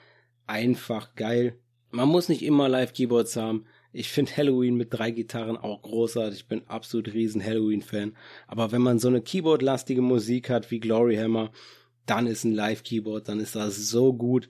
[0.47, 1.57] einfach geil.
[1.93, 3.67] Man muss nicht immer Live-Keyboards haben.
[3.93, 6.41] Ich finde Halloween mit drei Gitarren auch großartig.
[6.41, 8.17] Ich bin absolut riesen Halloween-Fan.
[8.49, 11.53] Aber wenn man so eine Keyboard-lastige Musik hat wie Glory Hammer,
[12.05, 14.49] dann ist ein Live-Keyboard, dann ist das so gut.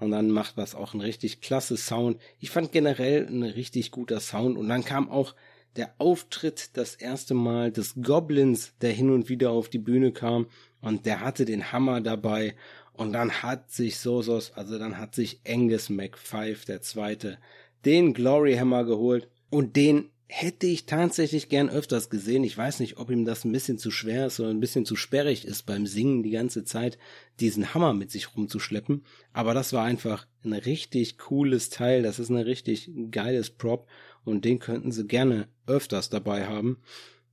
[0.00, 2.20] Und dann macht das auch ein richtig klasse Sound.
[2.38, 4.58] Ich fand generell ein richtig guter Sound.
[4.58, 5.34] Und dann kam auch
[5.76, 10.46] der Auftritt das erste Mal des Goblins, der hin und wieder auf die Bühne kam.
[10.80, 12.54] Und der hatte den Hammer dabei.
[12.92, 17.38] Und dann hat sich Sosos, also dann hat sich Angus McFive, der zweite,
[17.84, 19.28] den Glory Hammer geholt.
[19.50, 22.44] Und den hätte ich tatsächlich gern öfters gesehen.
[22.44, 24.96] Ich weiß nicht, ob ihm das ein bisschen zu schwer ist oder ein bisschen zu
[24.96, 26.98] sperrig ist beim Singen die ganze Zeit
[27.40, 29.04] diesen Hammer mit sich rumzuschleppen.
[29.32, 32.02] Aber das war einfach ein richtig cooles Teil.
[32.02, 33.86] Das ist ein richtig geiles Prop
[34.24, 36.78] und den könnten sie gerne öfters dabei haben.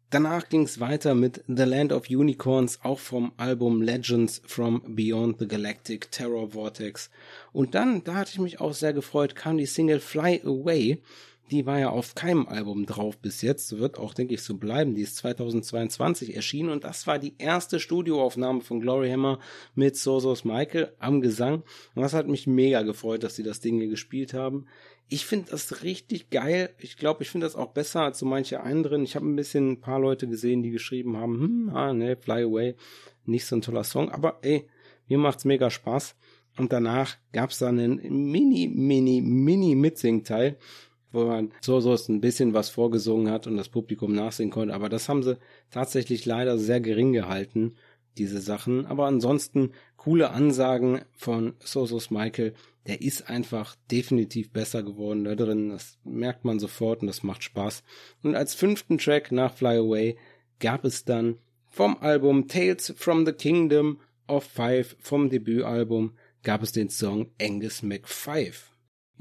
[0.10, 5.47] Danach ging's weiter mit The Land of Unicorns, auch vom Album Legends from Beyond the
[5.47, 7.10] Galactic Terror Vortex.
[7.54, 11.01] Und dann, da hatte ich mich auch sehr gefreut, kam die Single Fly Away
[11.52, 14.96] die war ja auf keinem Album drauf bis jetzt, wird auch, denke ich, so bleiben.
[14.96, 19.40] Die ist 2022 erschienen und das war die erste Studioaufnahme von Glory Hammer
[19.76, 21.64] mit Sosos Michael am Gesang.
[21.94, 24.66] Und das hat mich mega gefreut, dass sie das Ding hier gespielt haben.
[25.10, 26.70] Ich finde das richtig geil.
[26.78, 29.04] Ich glaube, ich finde das auch besser als so manche anderen.
[29.04, 32.44] Ich habe ein bisschen ein paar Leute gesehen, die geschrieben haben, hm, ah, ne, Fly
[32.44, 32.76] Away,
[33.26, 34.70] nicht so ein toller Song, aber ey,
[35.10, 36.16] mir macht's mega Spaß.
[36.58, 40.58] Und danach gab's dann einen mini, mini, mini Mitsing-Teil
[41.12, 44.74] wo man so so ein bisschen was vorgesungen hat und das Publikum nachsehen konnte.
[44.74, 45.38] Aber das haben sie
[45.69, 47.76] tatsächlich leider sehr gering gehalten,
[48.17, 48.86] diese Sachen.
[48.86, 52.54] Aber ansonsten coole Ansagen von Sosos Michael.
[52.88, 55.69] Der ist einfach definitiv besser geworden da drin.
[55.69, 57.84] Das merkt man sofort und das macht Spaß.
[58.24, 60.17] Und als fünften Track nach Fly Away
[60.60, 61.38] gab es dann
[61.69, 67.84] vom Album Tales from the Kingdom of Five vom Debütalbum gab es den Song Angus
[67.84, 68.71] McFive.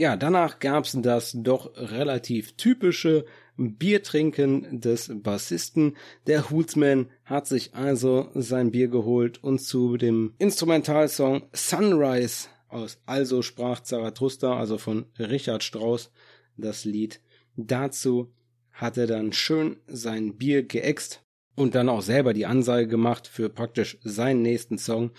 [0.00, 3.26] Ja, danach gab's das doch relativ typische
[3.58, 5.98] Biertrinken des Bassisten.
[6.26, 13.42] Der Hootsman hat sich also sein Bier geholt und zu dem Instrumentalsong Sunrise aus Also
[13.42, 16.10] sprach Zarathustra, also von Richard Strauss,
[16.56, 17.20] das Lied.
[17.56, 18.32] Dazu
[18.72, 21.22] hat er dann schön sein Bier geäxt
[21.56, 25.10] und dann auch selber die Ansage gemacht für praktisch seinen nächsten Song,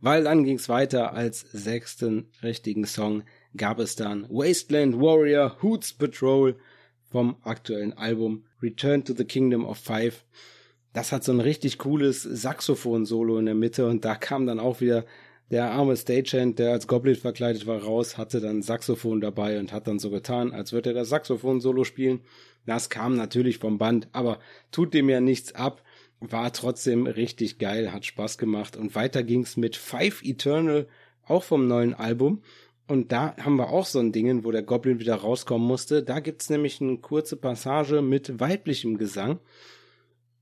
[0.00, 3.22] weil dann ging's weiter als sechsten richtigen Song
[3.56, 6.56] gab es dann Wasteland Warrior Hoots Patrol
[7.10, 10.24] vom aktuellen Album Return to the Kingdom of Five.
[10.92, 14.80] Das hat so ein richtig cooles Saxophon-Solo in der Mitte und da kam dann auch
[14.80, 15.04] wieder
[15.50, 19.86] der arme Stagehand, der als Goblin verkleidet war, raus, hatte dann Saxophon dabei und hat
[19.86, 22.22] dann so getan, als würde er das Saxophon-Solo spielen.
[22.66, 24.38] Das kam natürlich vom Band, aber
[24.72, 25.82] tut dem ja nichts ab.
[26.20, 30.88] War trotzdem richtig geil, hat Spaß gemacht und weiter ging's mit Five Eternal,
[31.26, 32.42] auch vom neuen Album.
[32.86, 36.02] Und da haben wir auch so ein Ding, wo der Goblin wieder rauskommen musste.
[36.02, 39.38] Da gibt's nämlich eine kurze Passage mit weiblichem Gesang.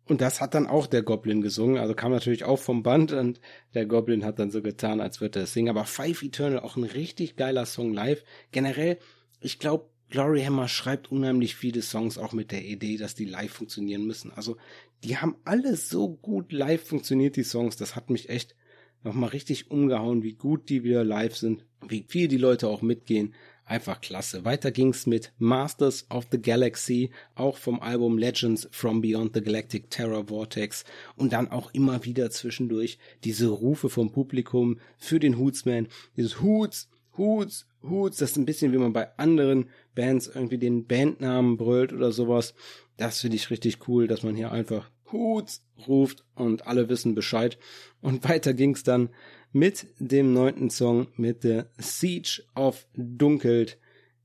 [0.07, 1.79] Und das hat dann auch der Goblin gesungen.
[1.79, 3.41] Also kam natürlich auch vom Band und
[3.75, 5.71] der Goblin hat dann so getan, als würde er es singen.
[5.71, 8.25] Aber Five Eternal, auch ein richtig geiler Song live.
[8.51, 8.99] Generell,
[9.41, 13.53] ich glaube, Glory Hammer schreibt unheimlich viele Songs auch mit der Idee, dass die live
[13.53, 14.33] funktionieren müssen.
[14.33, 14.57] Also
[15.05, 17.77] die haben alle so gut live funktioniert, die Songs.
[17.77, 18.55] Das hat mich echt
[19.05, 23.35] nochmal richtig umgehauen, wie gut die wieder live sind, wie viel die Leute auch mitgehen.
[23.65, 24.45] Einfach klasse.
[24.45, 29.88] Weiter ging's mit Masters of the Galaxy, auch vom Album Legends from Beyond the Galactic
[29.88, 30.85] Terror Vortex
[31.17, 35.88] und dann auch immer wieder zwischendurch diese Rufe vom Publikum für den Hootsman.
[36.17, 40.87] Dieses Hoots, Hoots, Hoots, das ist ein bisschen wie man bei anderen Bands irgendwie den
[40.87, 42.55] Bandnamen brüllt oder sowas.
[42.97, 47.59] Das finde ich richtig cool, dass man hier einfach Hoots ruft und alle wissen Bescheid.
[48.01, 49.11] Und weiter ging's dann
[49.53, 53.79] mit dem neunten Song mit der Siege of Dunkelt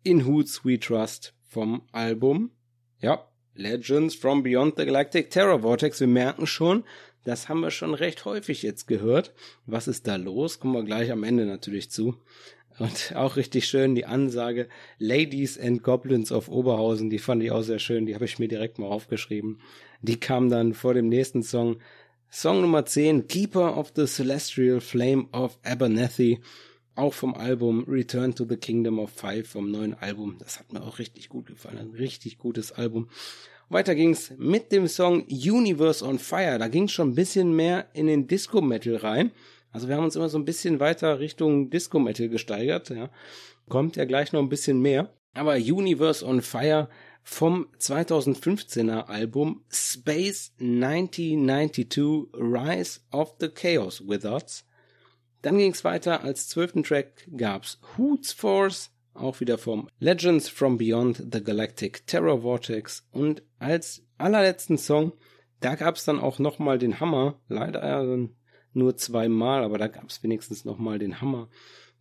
[0.04, 2.52] in Hoots We Trust vom Album.
[3.00, 6.00] Ja, Legends from Beyond the Galactic Terror Vortex.
[6.00, 6.84] Wir merken schon,
[7.24, 9.34] das haben wir schon recht häufig jetzt gehört.
[9.66, 10.60] Was ist da los?
[10.60, 12.16] Kommen wir gleich am Ende natürlich zu.
[12.80, 14.68] Und auch richtig schön die Ansage
[15.00, 18.48] Ladies and Goblins of Oberhausen, die fand ich auch sehr schön, die habe ich mir
[18.48, 19.60] direkt mal aufgeschrieben.
[20.02, 21.78] Die kam dann vor dem nächsten Song.
[22.30, 26.40] Song Nummer 10, Keeper of the Celestial Flame of Abernethy,
[26.94, 30.36] auch vom Album Return to the Kingdom of Five, vom neuen Album.
[30.40, 33.08] Das hat mir auch richtig gut gefallen, ein richtig gutes Album.
[33.70, 36.58] Weiter ging's mit dem Song Universe on Fire.
[36.60, 39.32] Da ging's schon ein bisschen mehr in den Disco Metal rein.
[39.78, 43.12] Also wir haben uns immer so ein bisschen weiter Richtung Disco Metal gesteigert, ja.
[43.70, 45.14] Kommt ja gleich noch ein bisschen mehr.
[45.36, 46.90] Aber Universe on Fire
[47.22, 54.66] vom 2015er Album Space 1992 Rise of the Chaos Wizards.
[55.44, 56.24] Dann ging es weiter.
[56.24, 62.42] Als zwölften Track gab's Hoots Force, auch wieder vom Legends from Beyond the Galactic Terror
[62.42, 63.08] Vortex.
[63.12, 65.12] Und als allerletzten Song,
[65.60, 67.40] da gab's dann auch nochmal den Hammer.
[67.48, 67.84] Leider
[68.78, 71.50] nur zweimal, aber da gab's wenigstens nochmal den Hammer.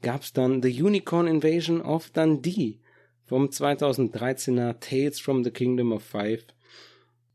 [0.02, 2.78] Gab's dann The Unicorn Invasion of Dundee
[3.24, 6.44] vom 2013er Tales from the Kingdom of Five.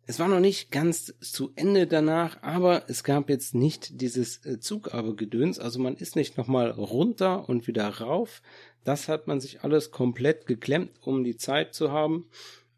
[0.08, 4.60] Es war noch nicht ganz zu Ende danach, aber es gab jetzt nicht dieses äh,
[4.60, 8.42] Zugabegedöns, also man ist nicht nochmal runter und wieder rauf.
[8.84, 12.26] Das hat man sich alles komplett geklemmt, um die Zeit zu haben.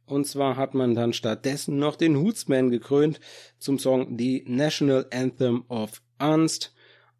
[0.05, 3.19] Und zwar hat man dann stattdessen noch den Hootsman gekrönt
[3.57, 6.73] zum Song The National Anthem of Ernst.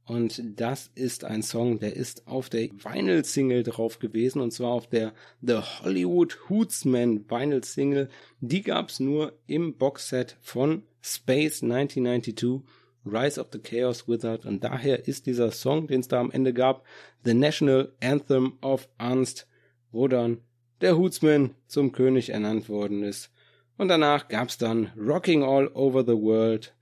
[0.06, 4.88] Und das ist ein Song, der ist auf der Vinyl-Single drauf gewesen, und zwar auf
[4.88, 8.10] der The Hollywood Hootsman Vinyl-Single.
[8.42, 12.62] Die gab's nur im Boxset von Space 1992,
[13.06, 14.46] Rise of the Chaos Wizard.
[14.46, 16.86] Und daher ist dieser Song, den es da am Ende gab,
[17.24, 19.48] The National Anthem of Ernst,
[19.92, 20.40] wo dann
[20.82, 23.32] der Hootsman zum König ernannt worden ist.
[23.78, 26.74] Und danach gab's dann Rocking All Over the World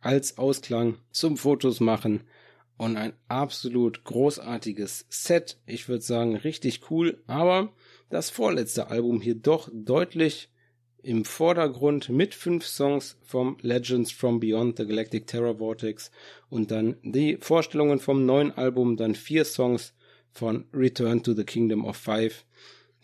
[0.00, 2.22] als Ausklang zum Fotos machen.
[2.76, 5.58] Und ein absolut großartiges Set.
[5.66, 7.72] Ich würde sagen, richtig cool, aber
[8.08, 10.48] das vorletzte Album hier doch deutlich
[11.02, 16.10] im Vordergrund mit fünf Songs vom Legends from Beyond the Galactic Terror Vortex.
[16.48, 19.94] Und dann die Vorstellungen vom neuen Album, dann vier Songs
[20.32, 22.44] von Return to the Kingdom of Five,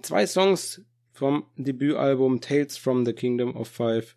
[0.02, 0.82] zwei Songs
[1.12, 4.16] vom Debütalbum Tales from the Kingdom of Five.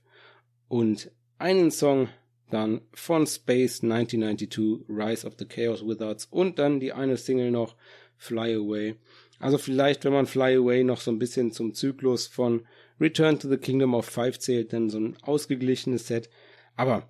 [0.67, 2.09] Und einen Song
[2.49, 7.75] dann von Space 1992 Rise of the Chaos Wizards und dann die eine Single noch
[8.17, 8.95] Fly Away.
[9.39, 12.65] Also vielleicht, wenn man Fly Away noch so ein bisschen zum Zyklus von
[12.99, 16.29] Return to the Kingdom of Five zählt, dann so ein ausgeglichenes Set.
[16.75, 17.09] Aber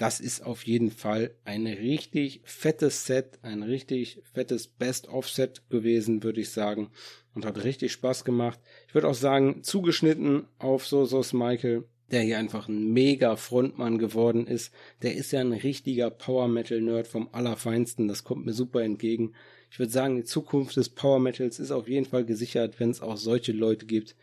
[0.00, 6.40] das ist auf jeden Fall ein richtig fettes Set, ein richtig fettes Best-of-Set gewesen, würde
[6.40, 6.90] ich sagen.
[7.34, 8.58] Und hat richtig Spaß gemacht.
[8.88, 14.46] Ich würde auch sagen, zugeschnitten auf Sosos Michael der hier einfach ein mega Frontmann geworden
[14.46, 14.72] ist.
[15.02, 18.08] Der ist ja ein richtiger Power Metal Nerd vom Allerfeinsten.
[18.08, 19.32] Das kommt mir super entgegen.
[19.70, 23.00] Ich würde sagen, die Zukunft des Power Metals ist auf jeden Fall gesichert, wenn es
[23.00, 24.16] auch solche Leute gibt,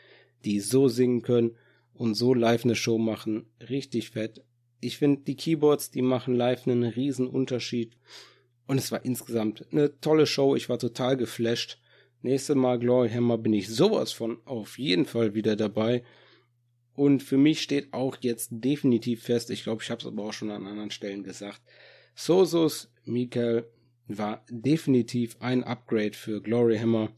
[0.43, 1.55] die so singen können
[1.93, 3.45] und so live eine Show machen.
[3.69, 4.43] Richtig fett.
[4.81, 7.97] Ich finde, die Keyboards, die machen live einen riesen Unterschied.
[8.67, 10.55] Und es war insgesamt eine tolle Show.
[10.55, 11.79] Ich war total geflasht.
[12.21, 16.03] Nächstes Mal Glory Hammer bin ich sowas von auf jeden Fall wieder dabei.
[16.97, 20.33] Und für mich steht auch jetzt definitiv fest, ich glaube, ich habe es aber auch
[20.33, 21.61] schon an anderen Stellen gesagt,
[22.15, 23.67] Sosos Mikael
[24.07, 27.09] war definitiv ein Upgrade für Glory Hammer.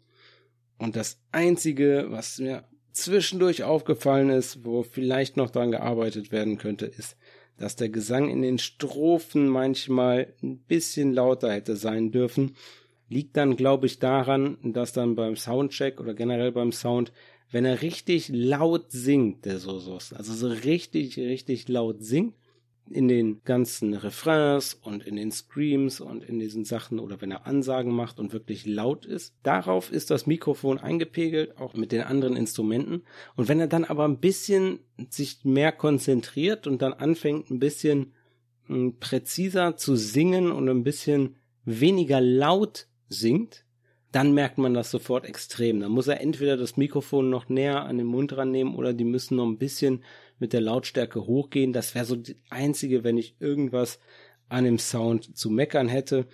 [0.79, 6.85] Und das Einzige, was mir zwischendurch aufgefallen ist, wo vielleicht noch dran gearbeitet werden könnte,
[6.85, 7.15] ist,
[7.55, 12.57] dass der Gesang in den Strophen manchmal ein bisschen lauter hätte sein dürfen.
[13.07, 17.13] Liegt dann, glaube ich, daran, dass dann beim Soundcheck oder generell beim Sound
[17.51, 22.35] wenn er richtig laut singt, der Sosos, also so richtig, richtig laut singt,
[22.89, 27.45] in den ganzen Refrains und in den Screams und in diesen Sachen oder wenn er
[27.45, 29.35] Ansagen macht und wirklich laut ist.
[29.43, 33.03] Darauf ist das Mikrofon eingepegelt, auch mit den anderen Instrumenten.
[33.35, 38.13] Und wenn er dann aber ein bisschen sich mehr konzentriert und dann anfängt ein bisschen
[38.65, 41.35] hm, präziser zu singen und ein bisschen
[41.65, 43.65] weniger laut singt,
[44.11, 45.79] dann merkt man das sofort extrem.
[45.79, 49.37] Da muss er entweder das Mikrofon noch näher an den Mund rannehmen oder die müssen
[49.37, 50.03] noch ein bisschen
[50.39, 51.73] mit der Lautstärke hochgehen.
[51.73, 53.99] Das wäre so die einzige, wenn ich irgendwas
[54.47, 56.25] an dem Sound zu meckern hätte.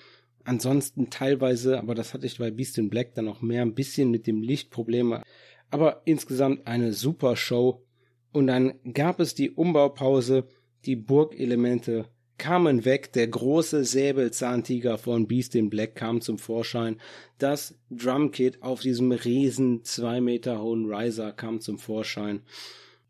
[0.45, 4.09] Ansonsten teilweise, aber das hatte ich bei Beast in Black dann noch mehr ein bisschen
[4.09, 5.23] mit dem Licht Probleme.
[5.69, 7.83] Aber insgesamt eine super Show.
[8.31, 10.47] Und dann gab es die Umbaupause,
[10.85, 12.05] die Burgelemente
[12.37, 13.13] kamen weg.
[13.13, 16.99] Der große Säbelzahntiger von Beast in Black kam zum Vorschein.
[17.37, 22.41] Das Drumkit auf diesem riesen zwei Meter hohen Riser kam zum Vorschein.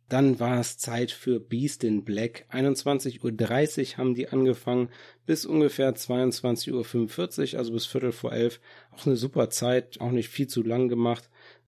[0.08, 2.46] Dann war es Zeit für Beast in Black.
[2.52, 4.90] 21.30 Uhr haben die angefangen
[5.26, 8.60] bis ungefähr 22.45 Uhr, also bis Viertel vor elf.
[8.92, 11.30] Auch eine super Zeit, auch nicht viel zu lang gemacht.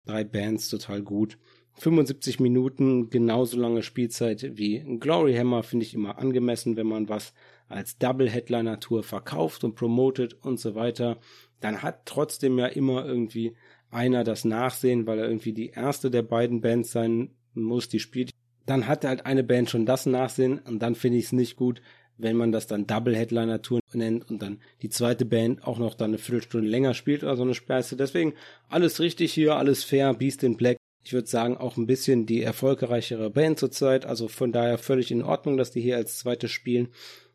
[0.06, 1.38] Drei Bands total gut.
[1.78, 7.34] 75 Minuten genauso lange Spielzeit wie Glory Hammer finde ich immer angemessen, wenn man was
[7.68, 11.18] als Double Headliner Tour verkauft und promotet und so weiter.
[11.60, 13.56] Dann hat trotzdem ja immer irgendwie
[13.90, 18.30] einer das Nachsehen, weil er irgendwie die erste der beiden Bands sein muss, die spielt.
[18.64, 21.82] Dann hat halt eine Band schon das Nachsehen und dann finde ich es nicht gut,
[22.18, 25.94] wenn man das dann Double Headliner Tour nennt und dann die zweite Band auch noch
[25.94, 27.96] dann eine Viertelstunde länger spielt oder so eine Späße.
[27.96, 28.34] Deswegen
[28.68, 30.75] alles richtig hier, alles fair, Beast in Black
[31.06, 34.04] Ich würde sagen, auch ein bisschen die erfolgreichere Band zurzeit.
[34.04, 36.88] Also von daher völlig in Ordnung, dass die hier als zweite spielen.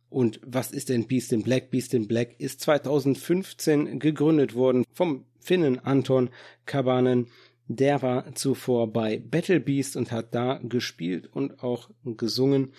[0.10, 1.72] Und was ist denn Beast in Black?
[1.72, 6.32] Beast in Black ist 2015 gegründet worden vom Finnen Anton
[6.66, 7.28] Kabanen.
[7.70, 12.74] Der war zuvor bei Battle Beast und hat da gespielt und auch gesungen.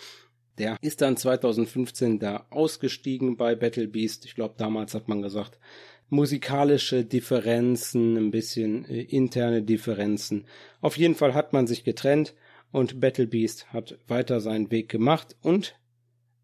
[0.59, 4.27] Der ist dann 2015 da ausgestiegen bei Battle Beast.
[4.27, 5.59] Ich glaube, damals hat man gesagt,
[6.13, 10.45] musikalische Differenzen, ein bisschen äh, interne Differenzen.
[10.83, 12.35] Auf jeden Fall hat man sich getrennt
[12.71, 15.75] und Battle Beast hat weiter seinen Weg gemacht und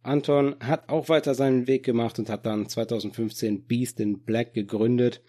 [0.02, 5.22] Anton hat auch weiter seinen Weg gemacht und hat dann 2015 Beast in Black gegründet.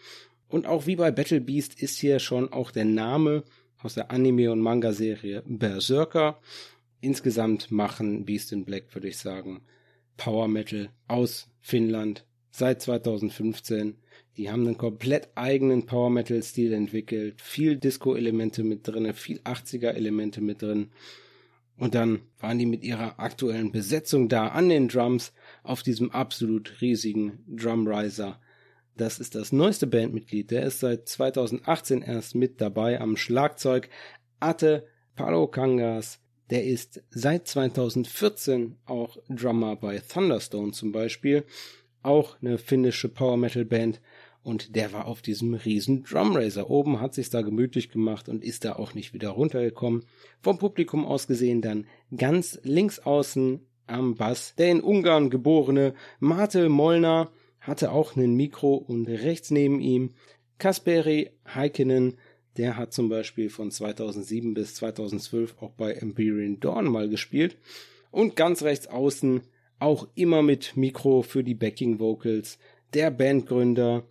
[0.48, 3.44] Und auch wie bei Battle Beast ist hier schon auch der Name
[3.82, 6.40] aus der Anime- und Manga-Serie Berserker.
[7.02, 9.62] Insgesamt machen Beast in Black, würde ich sagen,
[10.16, 13.98] Power Metal aus Finnland seit 2015.
[14.40, 19.40] Die haben einen komplett eigenen Power Metal Stil entwickelt, viel Disco Elemente mit drin, viel
[19.40, 20.92] 80er Elemente mit drin.
[21.76, 26.80] Und dann waren die mit ihrer aktuellen Besetzung da an den Drums auf diesem absolut
[26.80, 28.40] riesigen Drumriser.
[28.96, 30.52] Das ist das neueste Bandmitglied.
[30.52, 33.90] Der ist seit 2018 erst mit dabei am Schlagzeug.
[34.40, 36.22] Ate Palokangas.
[36.50, 41.44] Der ist seit 2014 auch Drummer bei Thunderstone zum Beispiel.
[42.04, 44.00] Auch eine finnische Power Metal Band
[44.50, 48.66] und der war auf diesem riesen Drumraiser oben, hat sich da gemütlich gemacht und ist
[48.66, 50.06] da auch nicht wieder runtergekommen.
[50.42, 51.86] Vom Publikum aus gesehen dann
[52.18, 58.74] ganz links außen am Bass der in Ungarn geborene Mate Molnar hatte auch ein Mikro
[58.74, 60.16] und rechts neben ihm
[60.58, 62.18] Kasperi Heikkinen,
[62.58, 67.58] der hat zum Beispiel von 2007 bis 2012 auch bei Empyrean Dawn mal gespielt.
[68.12, 69.42] Und ganz rechts außen
[69.78, 72.58] auch immer mit Mikro für die Backing Vocals
[72.94, 74.04] der Bandgründer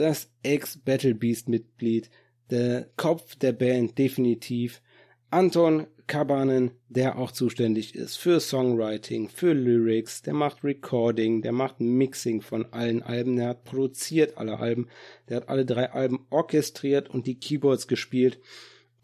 [0.00, 2.10] das Ex-Battle Beast-Mitglied,
[2.50, 4.80] der Kopf der Band definitiv,
[5.30, 11.78] Anton Kabanen, der auch zuständig ist für Songwriting, für Lyrics, der macht Recording, der macht
[11.78, 14.88] Mixing von allen Alben, der hat produziert alle Alben,
[15.28, 18.40] der hat alle drei Alben orchestriert und die Keyboards gespielt.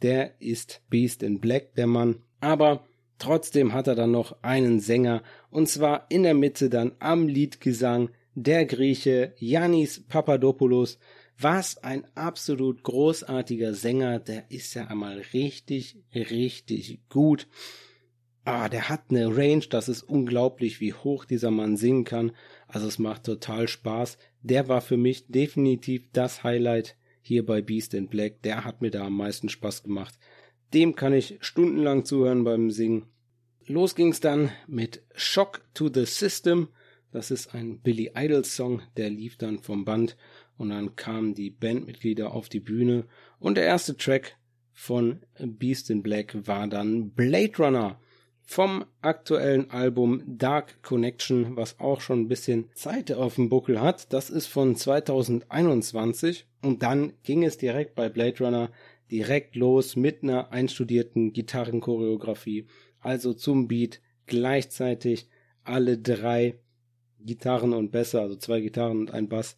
[0.03, 2.23] Der ist Beast in Black, der Mann.
[2.41, 2.85] Aber
[3.19, 8.11] trotzdem hat er dann noch einen Sänger und zwar in der Mitte dann am Liedgesang
[8.37, 10.99] der Grieche Yannis Papadopoulos.
[11.39, 17.49] Was ein absolut großartiger Sänger, der ist ja einmal richtig, richtig gut.
[18.45, 22.33] Ah, der hat eine Range, das ist unglaublich, wie hoch dieser Mann singen kann.
[22.69, 24.19] Also es macht total Spaß.
[24.43, 28.43] Der war für mich definitiv das Highlight hier bei Beast in Black.
[28.43, 30.19] Der hat mir da am meisten Spaß gemacht.
[30.75, 33.07] Dem kann ich stundenlang zuhören beim Singen.
[33.67, 36.69] Los ging's dann mit Shock to the System.
[37.17, 40.19] Das ist ein Billy Idol Song, der lief dann vom Band
[40.59, 43.07] und dann kamen die Bandmitglieder auf die Bühne
[43.39, 44.37] und der erste Track
[44.75, 47.99] von Beast in Black war dann Blade Runner
[48.43, 54.13] vom aktuellen Album Dark Connection, was auch schon ein bisschen Zeit auf dem Buckel hat.
[54.13, 58.71] Das ist von 2021 und dann ging es direkt bei Blade Runner
[59.11, 62.67] direkt los mit einer einstudierten Gitarrenchoreografie,
[63.01, 65.31] also zum Beat gleichzeitig
[65.65, 66.57] alle drei
[67.27, 69.57] Gitarren und Bässe, also zwei Gitarren und ein Bass,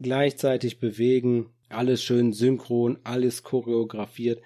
[0.00, 4.42] gleichzeitig bewegen, alles schön synchron, alles choreografiert,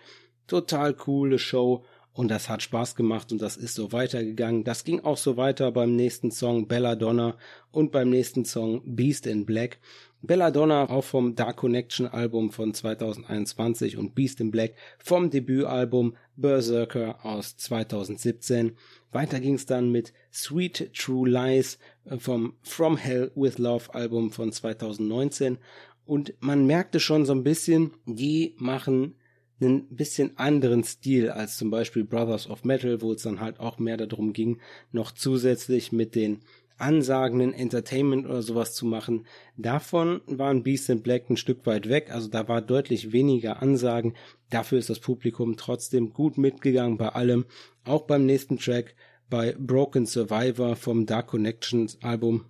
[0.46, 1.84] total coole Show
[2.16, 4.64] und das hat Spaß gemacht und das ist so weitergegangen.
[4.64, 7.36] Das ging auch so weiter beim nächsten Song Belladonna
[7.72, 9.78] und beim nächsten Song Beast in Black.
[10.22, 17.24] Belladonna auch vom Dark Connection Album von 2021 und Beast in Black vom Debütalbum Berserker
[17.24, 18.76] aus 2017.
[19.12, 24.30] Weiter ging es dann mit Sweet True Lies äh, vom From Hell with Love Album
[24.32, 25.58] von 2019
[26.04, 29.16] und man merkte schon so ein bisschen, die machen
[29.60, 33.78] einen bisschen anderen Stil als zum Beispiel Brothers of Metal, wo es dann halt auch
[33.78, 34.60] mehr darum ging,
[34.92, 36.40] noch zusätzlich mit den
[36.78, 39.26] ansagenden Entertainment oder sowas zu machen.
[39.56, 44.14] Davon waren Beast in Black ein Stück weit weg, also da war deutlich weniger Ansagen.
[44.50, 47.46] Dafür ist das Publikum trotzdem gut mitgegangen bei allem.
[47.84, 48.94] Auch beim nächsten Track
[49.28, 52.44] bei Broken Survivor vom Dark Connections Album.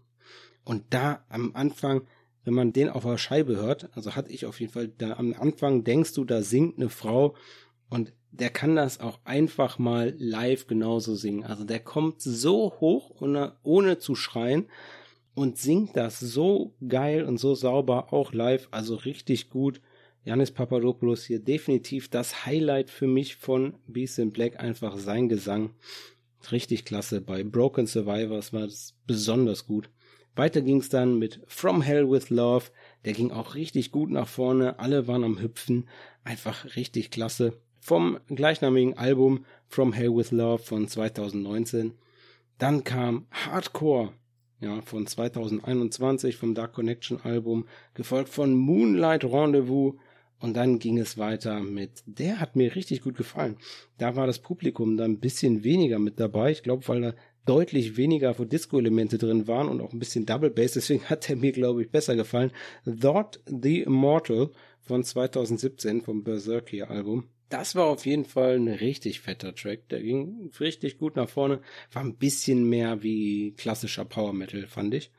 [0.65, 2.03] Und da am Anfang,
[2.45, 5.35] wenn man den auf der Scheibe hört, also hatte ich auf jeden Fall, da am
[5.35, 7.35] Anfang denkst du, da singt eine Frau
[7.89, 11.45] und der kann das auch einfach mal live genauso singen.
[11.45, 14.67] Also der kommt so hoch, ohne, ohne zu schreien
[15.35, 19.81] und singt das so geil und so sauber auch live, also richtig gut.
[20.25, 25.71] Janis Papadopoulos hier definitiv das Highlight für mich von Beast in Black, einfach sein Gesang.
[26.51, 27.21] Richtig klasse.
[27.21, 29.91] Bei Broken Survivors war das besonders gut.
[30.35, 32.67] Weiter ging's dann mit From Hell with Love.
[33.05, 34.79] Der ging auch richtig gut nach vorne.
[34.79, 35.89] Alle waren am Hüpfen.
[36.25, 37.55] Einfach richtig klasse.
[37.87, 41.93] Vom gleichnamigen Album From Hell with Love von 2019.
[42.59, 44.13] Dann kam Hardcore
[44.59, 49.95] ja, von 2021 vom Dark Connection Album, gefolgt von Moonlight Rendezvous
[50.41, 53.57] und dann ging es weiter mit, der hat mir richtig gut gefallen.
[53.99, 56.51] Da war das Publikum dann ein bisschen weniger mit dabei.
[56.51, 57.15] Ich glaube, weil da
[57.45, 60.73] deutlich weniger von Disco-Elemente drin waren und auch ein bisschen Double Bass.
[60.73, 62.51] Deswegen hat er mir, glaube ich, besser gefallen.
[62.85, 67.29] Thought the Immortal von 2017 vom Berserker Album.
[67.49, 69.89] Das war auf jeden Fall ein richtig fetter Track.
[69.89, 71.61] Der ging richtig gut nach vorne.
[71.93, 75.13] War ein bisschen mehr wie klassischer Power Metal, fand ich.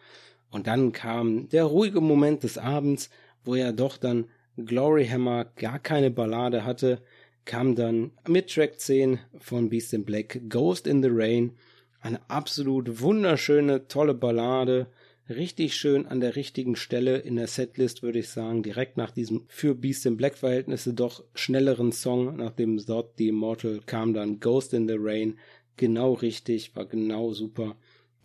[0.49, 3.09] Und dann kam der ruhige Moment des Abends,
[3.43, 4.25] wo er doch dann
[4.57, 7.01] Glory Hammer gar keine Ballade hatte,
[7.45, 11.55] kam dann mit Track 10 von Beast in Black Ghost in the Rain.
[12.01, 14.87] Eine absolut wunderschöne, tolle Ballade
[15.29, 19.45] richtig schön an der richtigen Stelle in der Setlist, würde ich sagen, direkt nach diesem
[19.47, 24.73] für Beast in Black Verhältnisse doch schnelleren Song, nachdem dort The Immortal kam dann Ghost
[24.73, 25.37] in the Rain,
[25.75, 27.75] genau richtig, war genau super.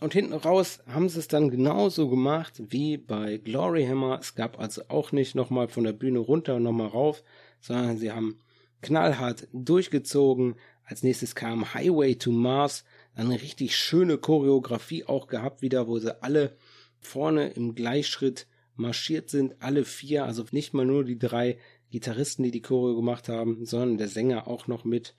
[0.00, 4.18] Und hinten raus haben sie es dann genauso gemacht wie bei Glory Hammer.
[4.20, 7.22] Es gab also auch nicht nochmal von der Bühne runter und nochmal rauf,
[7.60, 8.38] sondern sie haben
[8.80, 10.56] knallhart durchgezogen.
[10.84, 12.84] Als nächstes kam Highway to Mars,
[13.14, 16.56] eine richtig schöne Choreografie auch gehabt wieder, wo sie alle
[17.02, 21.58] vorne im Gleichschritt marschiert sind, alle vier, also nicht mal nur die drei
[21.90, 25.14] Gitarristen, die die Choreo gemacht haben, sondern der Sänger auch noch mit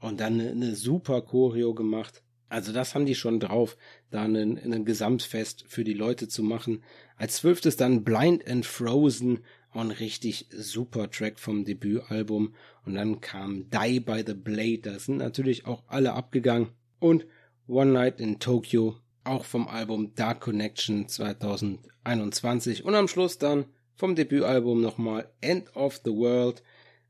[0.00, 2.22] und dann eine, eine super Choreo gemacht.
[2.48, 3.78] Also das haben die schon drauf,
[4.10, 6.84] da ein, ein Gesamtfest für die Leute zu machen.
[7.16, 12.54] Als zwölftes dann Blind and Frozen, auch ein richtig super Track vom Debütalbum.
[12.84, 16.68] Und dann kam Die by the Blade, da sind natürlich auch alle abgegangen.
[16.98, 17.26] Und
[17.68, 24.14] One Night in Tokyo, auch vom Album Dark Connection 2021 und am Schluss dann vom
[24.14, 26.62] Debütalbum nochmal End of the World.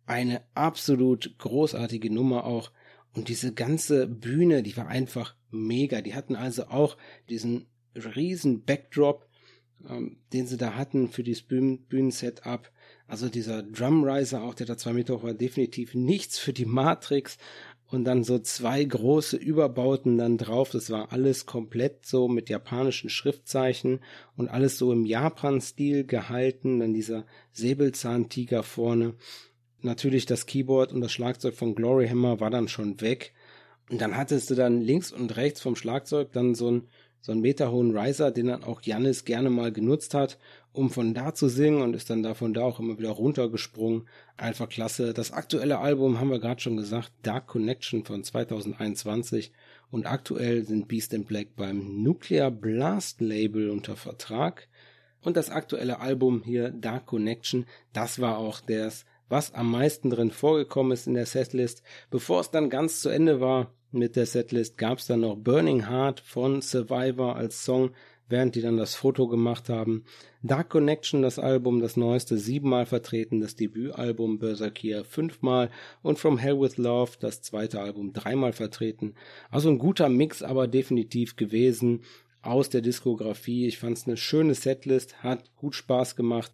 [0.04, 2.70] Eine absolut großartige Nummer auch.
[3.14, 6.00] Und diese ganze Bühne, die war einfach mega.
[6.00, 6.96] Die hatten also auch
[7.28, 9.26] diesen riesen Backdrop,
[9.88, 12.70] ähm, den sie da hatten für dieses Bühnen Bühnensetup.
[13.06, 17.36] Also dieser Drumriser auch, der da zwei Meter hoch war, definitiv nichts für die Matrix
[17.92, 20.70] und dann so zwei große Überbauten dann drauf.
[20.70, 24.00] Das war alles komplett so mit japanischen Schriftzeichen
[24.34, 26.80] und alles so im Japan-Stil gehalten.
[26.80, 29.14] Dann dieser Säbelzahntiger vorne.
[29.82, 33.34] Natürlich das Keyboard und das Schlagzeug von Glory Hammer war dann schon weg.
[33.90, 36.88] Und dann hattest du dann links und rechts vom Schlagzeug dann so ein
[37.22, 40.38] so einen meterhohen Riser, den dann auch Jannis gerne mal genutzt hat,
[40.72, 44.08] um von da zu singen und ist dann davon da auch immer wieder runtergesprungen.
[44.36, 45.14] Einfach klasse.
[45.14, 49.52] Das aktuelle Album haben wir gerade schon gesagt, Dark Connection von 2021
[49.90, 54.68] und aktuell sind Beast in Black beim Nuclear Blast Label unter Vertrag.
[55.20, 60.30] Und das aktuelle Album hier, Dark Connection, das war auch das, was am meisten drin
[60.30, 61.82] vorgekommen ist in der Setlist.
[62.10, 65.88] Bevor es dann ganz zu Ende war, mit der Setlist gab es dann noch Burning
[65.88, 67.92] Heart von Survivor als Song,
[68.28, 70.04] während die dann das Foto gemacht haben.
[70.42, 75.70] Dark Connection, das Album, das neueste, siebenmal vertreten, das Debütalbum Berserkier fünfmal
[76.02, 79.14] und From Hell with Love, das zweite Album, dreimal vertreten.
[79.50, 82.02] Also ein guter Mix, aber definitiv gewesen
[82.42, 83.66] aus der Diskografie.
[83.66, 86.52] Ich fand es eine schöne Setlist, hat gut Spaß gemacht.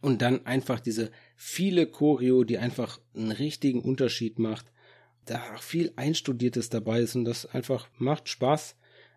[0.00, 4.66] Und dann einfach diese viele Choreo, die einfach einen richtigen Unterschied macht
[5.26, 8.76] da auch viel Einstudiertes dabei ist und das einfach macht Spaß.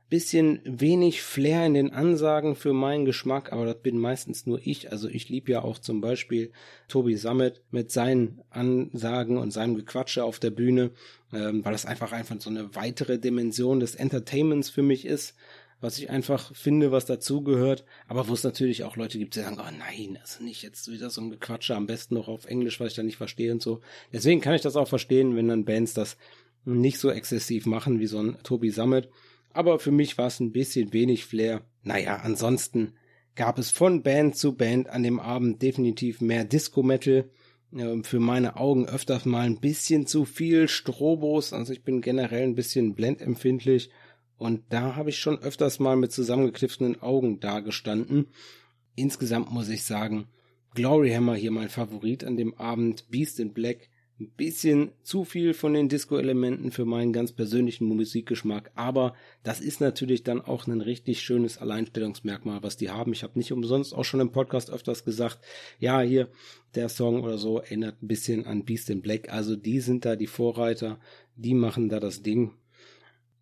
[0.09, 4.89] Bisschen wenig Flair in den Ansagen für meinen Geschmack, aber das bin meistens nur ich.
[4.89, 6.53] Also ich liebe ja auch zum Beispiel
[6.88, 10.91] Tobi Sammet mit seinen Ansagen und seinem Gequatsche auf der Bühne,
[11.34, 15.36] ähm, weil das einfach einfach so eine weitere Dimension des Entertainments für mich ist
[15.80, 19.57] was ich einfach finde, was dazugehört, aber wo es natürlich auch Leute gibt, die sagen,
[19.59, 22.89] oh nein, also nicht jetzt wieder so ein Gequatsche, am besten noch auf Englisch, was
[22.89, 23.82] ich da nicht verstehe und so.
[24.11, 26.17] Deswegen kann ich das auch verstehen, wenn dann Bands das
[26.65, 29.09] nicht so exzessiv machen wie so ein Tobi Summit.
[29.53, 31.61] Aber für mich war es ein bisschen wenig Flair.
[31.84, 32.93] Naja, ansonsten
[33.36, 37.30] gab es von Band zu Band an dem Abend definitiv mehr Disco-Metal.
[38.03, 41.53] Für meine Augen öfters mal ein bisschen zu viel Strobos.
[41.53, 43.89] Also ich bin generell ein bisschen blendempfindlich
[44.38, 48.27] und da habe ich schon öfters mal mit zusammengekniffenen Augen dagestanden.
[48.95, 50.27] Insgesamt muss ich sagen,
[50.75, 55.53] Glory Hammer hier mein Favorit an dem Abend, Beast in Black, ein bisschen zu viel
[55.53, 59.13] von den Disco-Elementen für meinen ganz persönlichen Musikgeschmack, aber
[59.43, 63.13] das ist natürlich dann auch ein richtig schönes Alleinstellungsmerkmal, was die haben.
[63.13, 65.39] Ich habe nicht umsonst auch schon im Podcast öfters gesagt,
[65.79, 66.29] ja, hier
[66.73, 70.15] der Song oder so erinnert ein bisschen an Beast in Black, also die sind da
[70.15, 70.99] die Vorreiter,
[71.35, 72.53] die machen da das Ding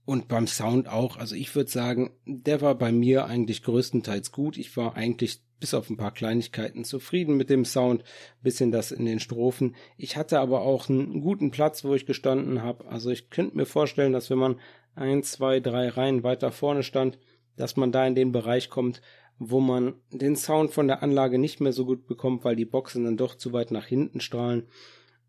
[0.06, 1.18] und beim Sound auch.
[1.18, 4.58] Also ich würde sagen, der war bei mir eigentlich größtenteils gut.
[4.58, 8.04] Ich war eigentlich bis auf ein paar Kleinigkeiten zufrieden mit dem Sound,
[8.42, 9.76] bisschen das in den Strophen.
[9.98, 12.86] Ich hatte aber auch einen guten Platz, wo ich gestanden habe.
[12.88, 14.60] Also ich könnte mir vorstellen, dass wenn man
[14.96, 17.18] ein, zwei, drei Reihen weiter vorne stand,
[17.56, 19.02] dass man da in den Bereich kommt,
[19.38, 23.04] wo man den Sound von der Anlage nicht mehr so gut bekommt, weil die Boxen
[23.04, 24.68] dann doch zu weit nach hinten strahlen.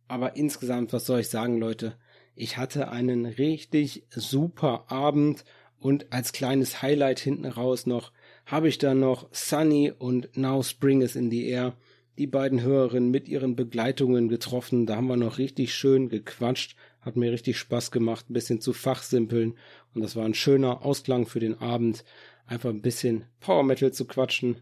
[0.09, 1.97] Aber insgesamt, was soll ich sagen, Leute?
[2.39, 5.45] Ich hatte einen richtig super Abend
[5.78, 8.12] und als kleines Highlight hinten raus noch
[8.45, 11.74] habe ich dann noch Sunny und Now Spring is in the Air,
[12.18, 14.84] die beiden Hörerinnen mit ihren Begleitungen getroffen.
[14.84, 16.76] Da haben wir noch richtig schön gequatscht.
[17.01, 19.55] Hat mir richtig Spaß gemacht, ein bisschen zu fachsimpeln.
[19.95, 22.05] Und das war ein schöner Ausklang für den Abend.
[22.47, 24.61] Einfach ein bisschen Power Metal zu quatschen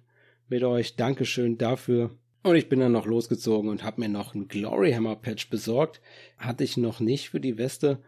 [0.49, 0.95] mit euch.
[0.95, 2.11] Dankeschön dafür.
[2.45, 6.03] Und ich bin dann noch losgezogen und habe mir noch einen Glory Hammer Patch besorgt.
[6.36, 8.01] Hatte ich noch nicht für die Weste.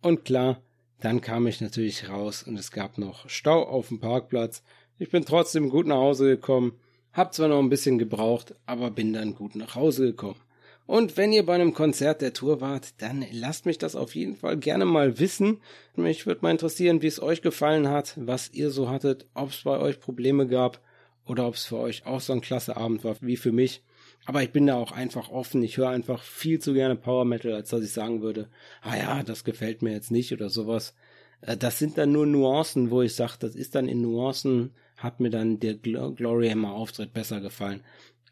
[0.00, 0.62] Und klar,
[0.98, 4.62] dann kam ich natürlich raus und es gab noch Stau auf dem Parkplatz.
[4.98, 6.72] Ich bin trotzdem gut nach Hause gekommen,
[7.12, 10.40] hab zwar noch ein bisschen gebraucht, aber bin dann gut nach Hause gekommen.
[10.86, 14.36] Und wenn ihr bei einem Konzert der Tour wart, dann lasst mich das auf jeden
[14.36, 15.60] Fall gerne mal wissen.
[15.96, 19.64] Mich würde mal interessieren, wie es euch gefallen hat, was ihr so hattet, ob es
[19.64, 20.80] bei euch Probleme gab
[21.26, 23.82] oder ob es für euch auch so ein klasse Abend war wie für mich.
[24.24, 25.62] Aber ich bin da auch einfach offen.
[25.62, 28.48] Ich höre einfach viel zu gerne Power Metal, als dass ich sagen würde,
[28.82, 30.94] ah ja, das gefällt mir jetzt nicht oder sowas.
[31.40, 35.20] Äh, das sind dann nur Nuancen, wo ich sage, das ist dann in Nuancen hat
[35.20, 37.82] mir dann der Glory Hammer Auftritt besser gefallen.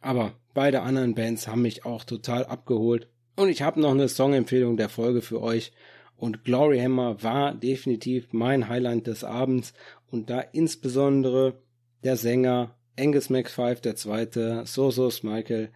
[0.01, 3.09] Aber beide anderen Bands haben mich auch total abgeholt.
[3.37, 5.73] Und ich habe noch eine Songempfehlung der Folge für euch.
[6.17, 9.73] Und Glory Hammer war definitiv mein Highlight des Abends.
[10.11, 11.61] Und da insbesondere
[12.05, 15.71] der Sänger Angus McFive, der zweite, Sosos Michael.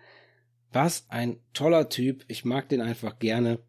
[0.73, 2.25] Was ein toller Typ.
[2.29, 3.61] Ich mag den einfach gerne.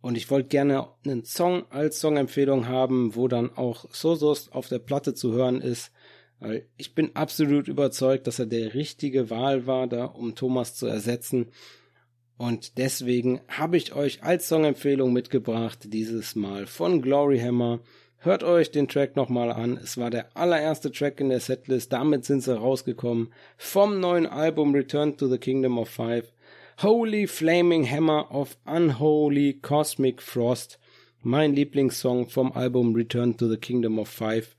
[0.00, 4.78] Und ich wollte gerne einen Song als Songempfehlung haben, wo dann auch Sosos auf der
[4.78, 5.92] Platte zu hören ist.
[6.40, 10.86] Weil ich bin absolut überzeugt, dass er der richtige Wahl war, da um Thomas zu
[10.86, 11.46] ersetzen.
[12.36, 17.80] Und deswegen habe ich euch als Songempfehlung mitgebracht, dieses Mal von Glory Hammer.
[18.20, 19.78] Hört euch den Track nochmal an.
[19.80, 21.92] Es war der allererste Track in der Setlist.
[21.92, 23.32] Damit sind sie rausgekommen.
[23.56, 26.32] Vom neuen Album Return to the Kingdom of Five.
[26.82, 30.80] Holy Flaming Hammer of Unholy Cosmic Frost.
[31.22, 34.56] Mein Lieblingssong vom Album Return to the Kingdom of Five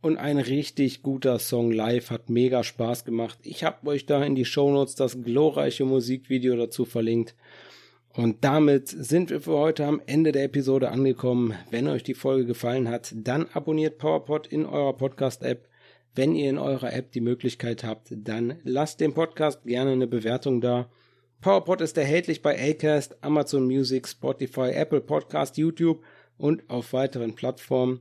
[0.00, 3.38] und ein richtig guter Song live, hat mega Spaß gemacht.
[3.42, 7.34] Ich habe euch da in die Shownotes das glorreiche Musikvideo dazu verlinkt.
[8.18, 11.54] Und damit sind wir für heute am Ende der Episode angekommen.
[11.70, 15.68] Wenn euch die Folge gefallen hat, dann abonniert PowerPod in eurer Podcast-App.
[16.16, 20.60] Wenn ihr in eurer App die Möglichkeit habt, dann lasst dem Podcast gerne eine Bewertung
[20.60, 20.90] da.
[21.42, 26.02] PowerPod ist erhältlich bei Acast, Amazon Music, Spotify, Apple Podcast, YouTube
[26.38, 28.00] und auf weiteren Plattformen.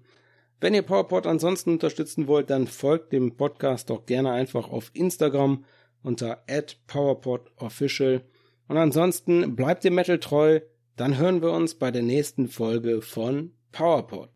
[0.60, 5.64] Wenn ihr PowerPod ansonsten unterstützen wollt, dann folgt dem Podcast doch gerne einfach auf Instagram
[6.02, 6.44] unter
[6.88, 8.24] @powerpodofficial.
[8.68, 10.62] Und ansonsten bleibt dem Metal treu.
[10.96, 14.30] Dann hören wir uns bei der nächsten Folge von PowerPod.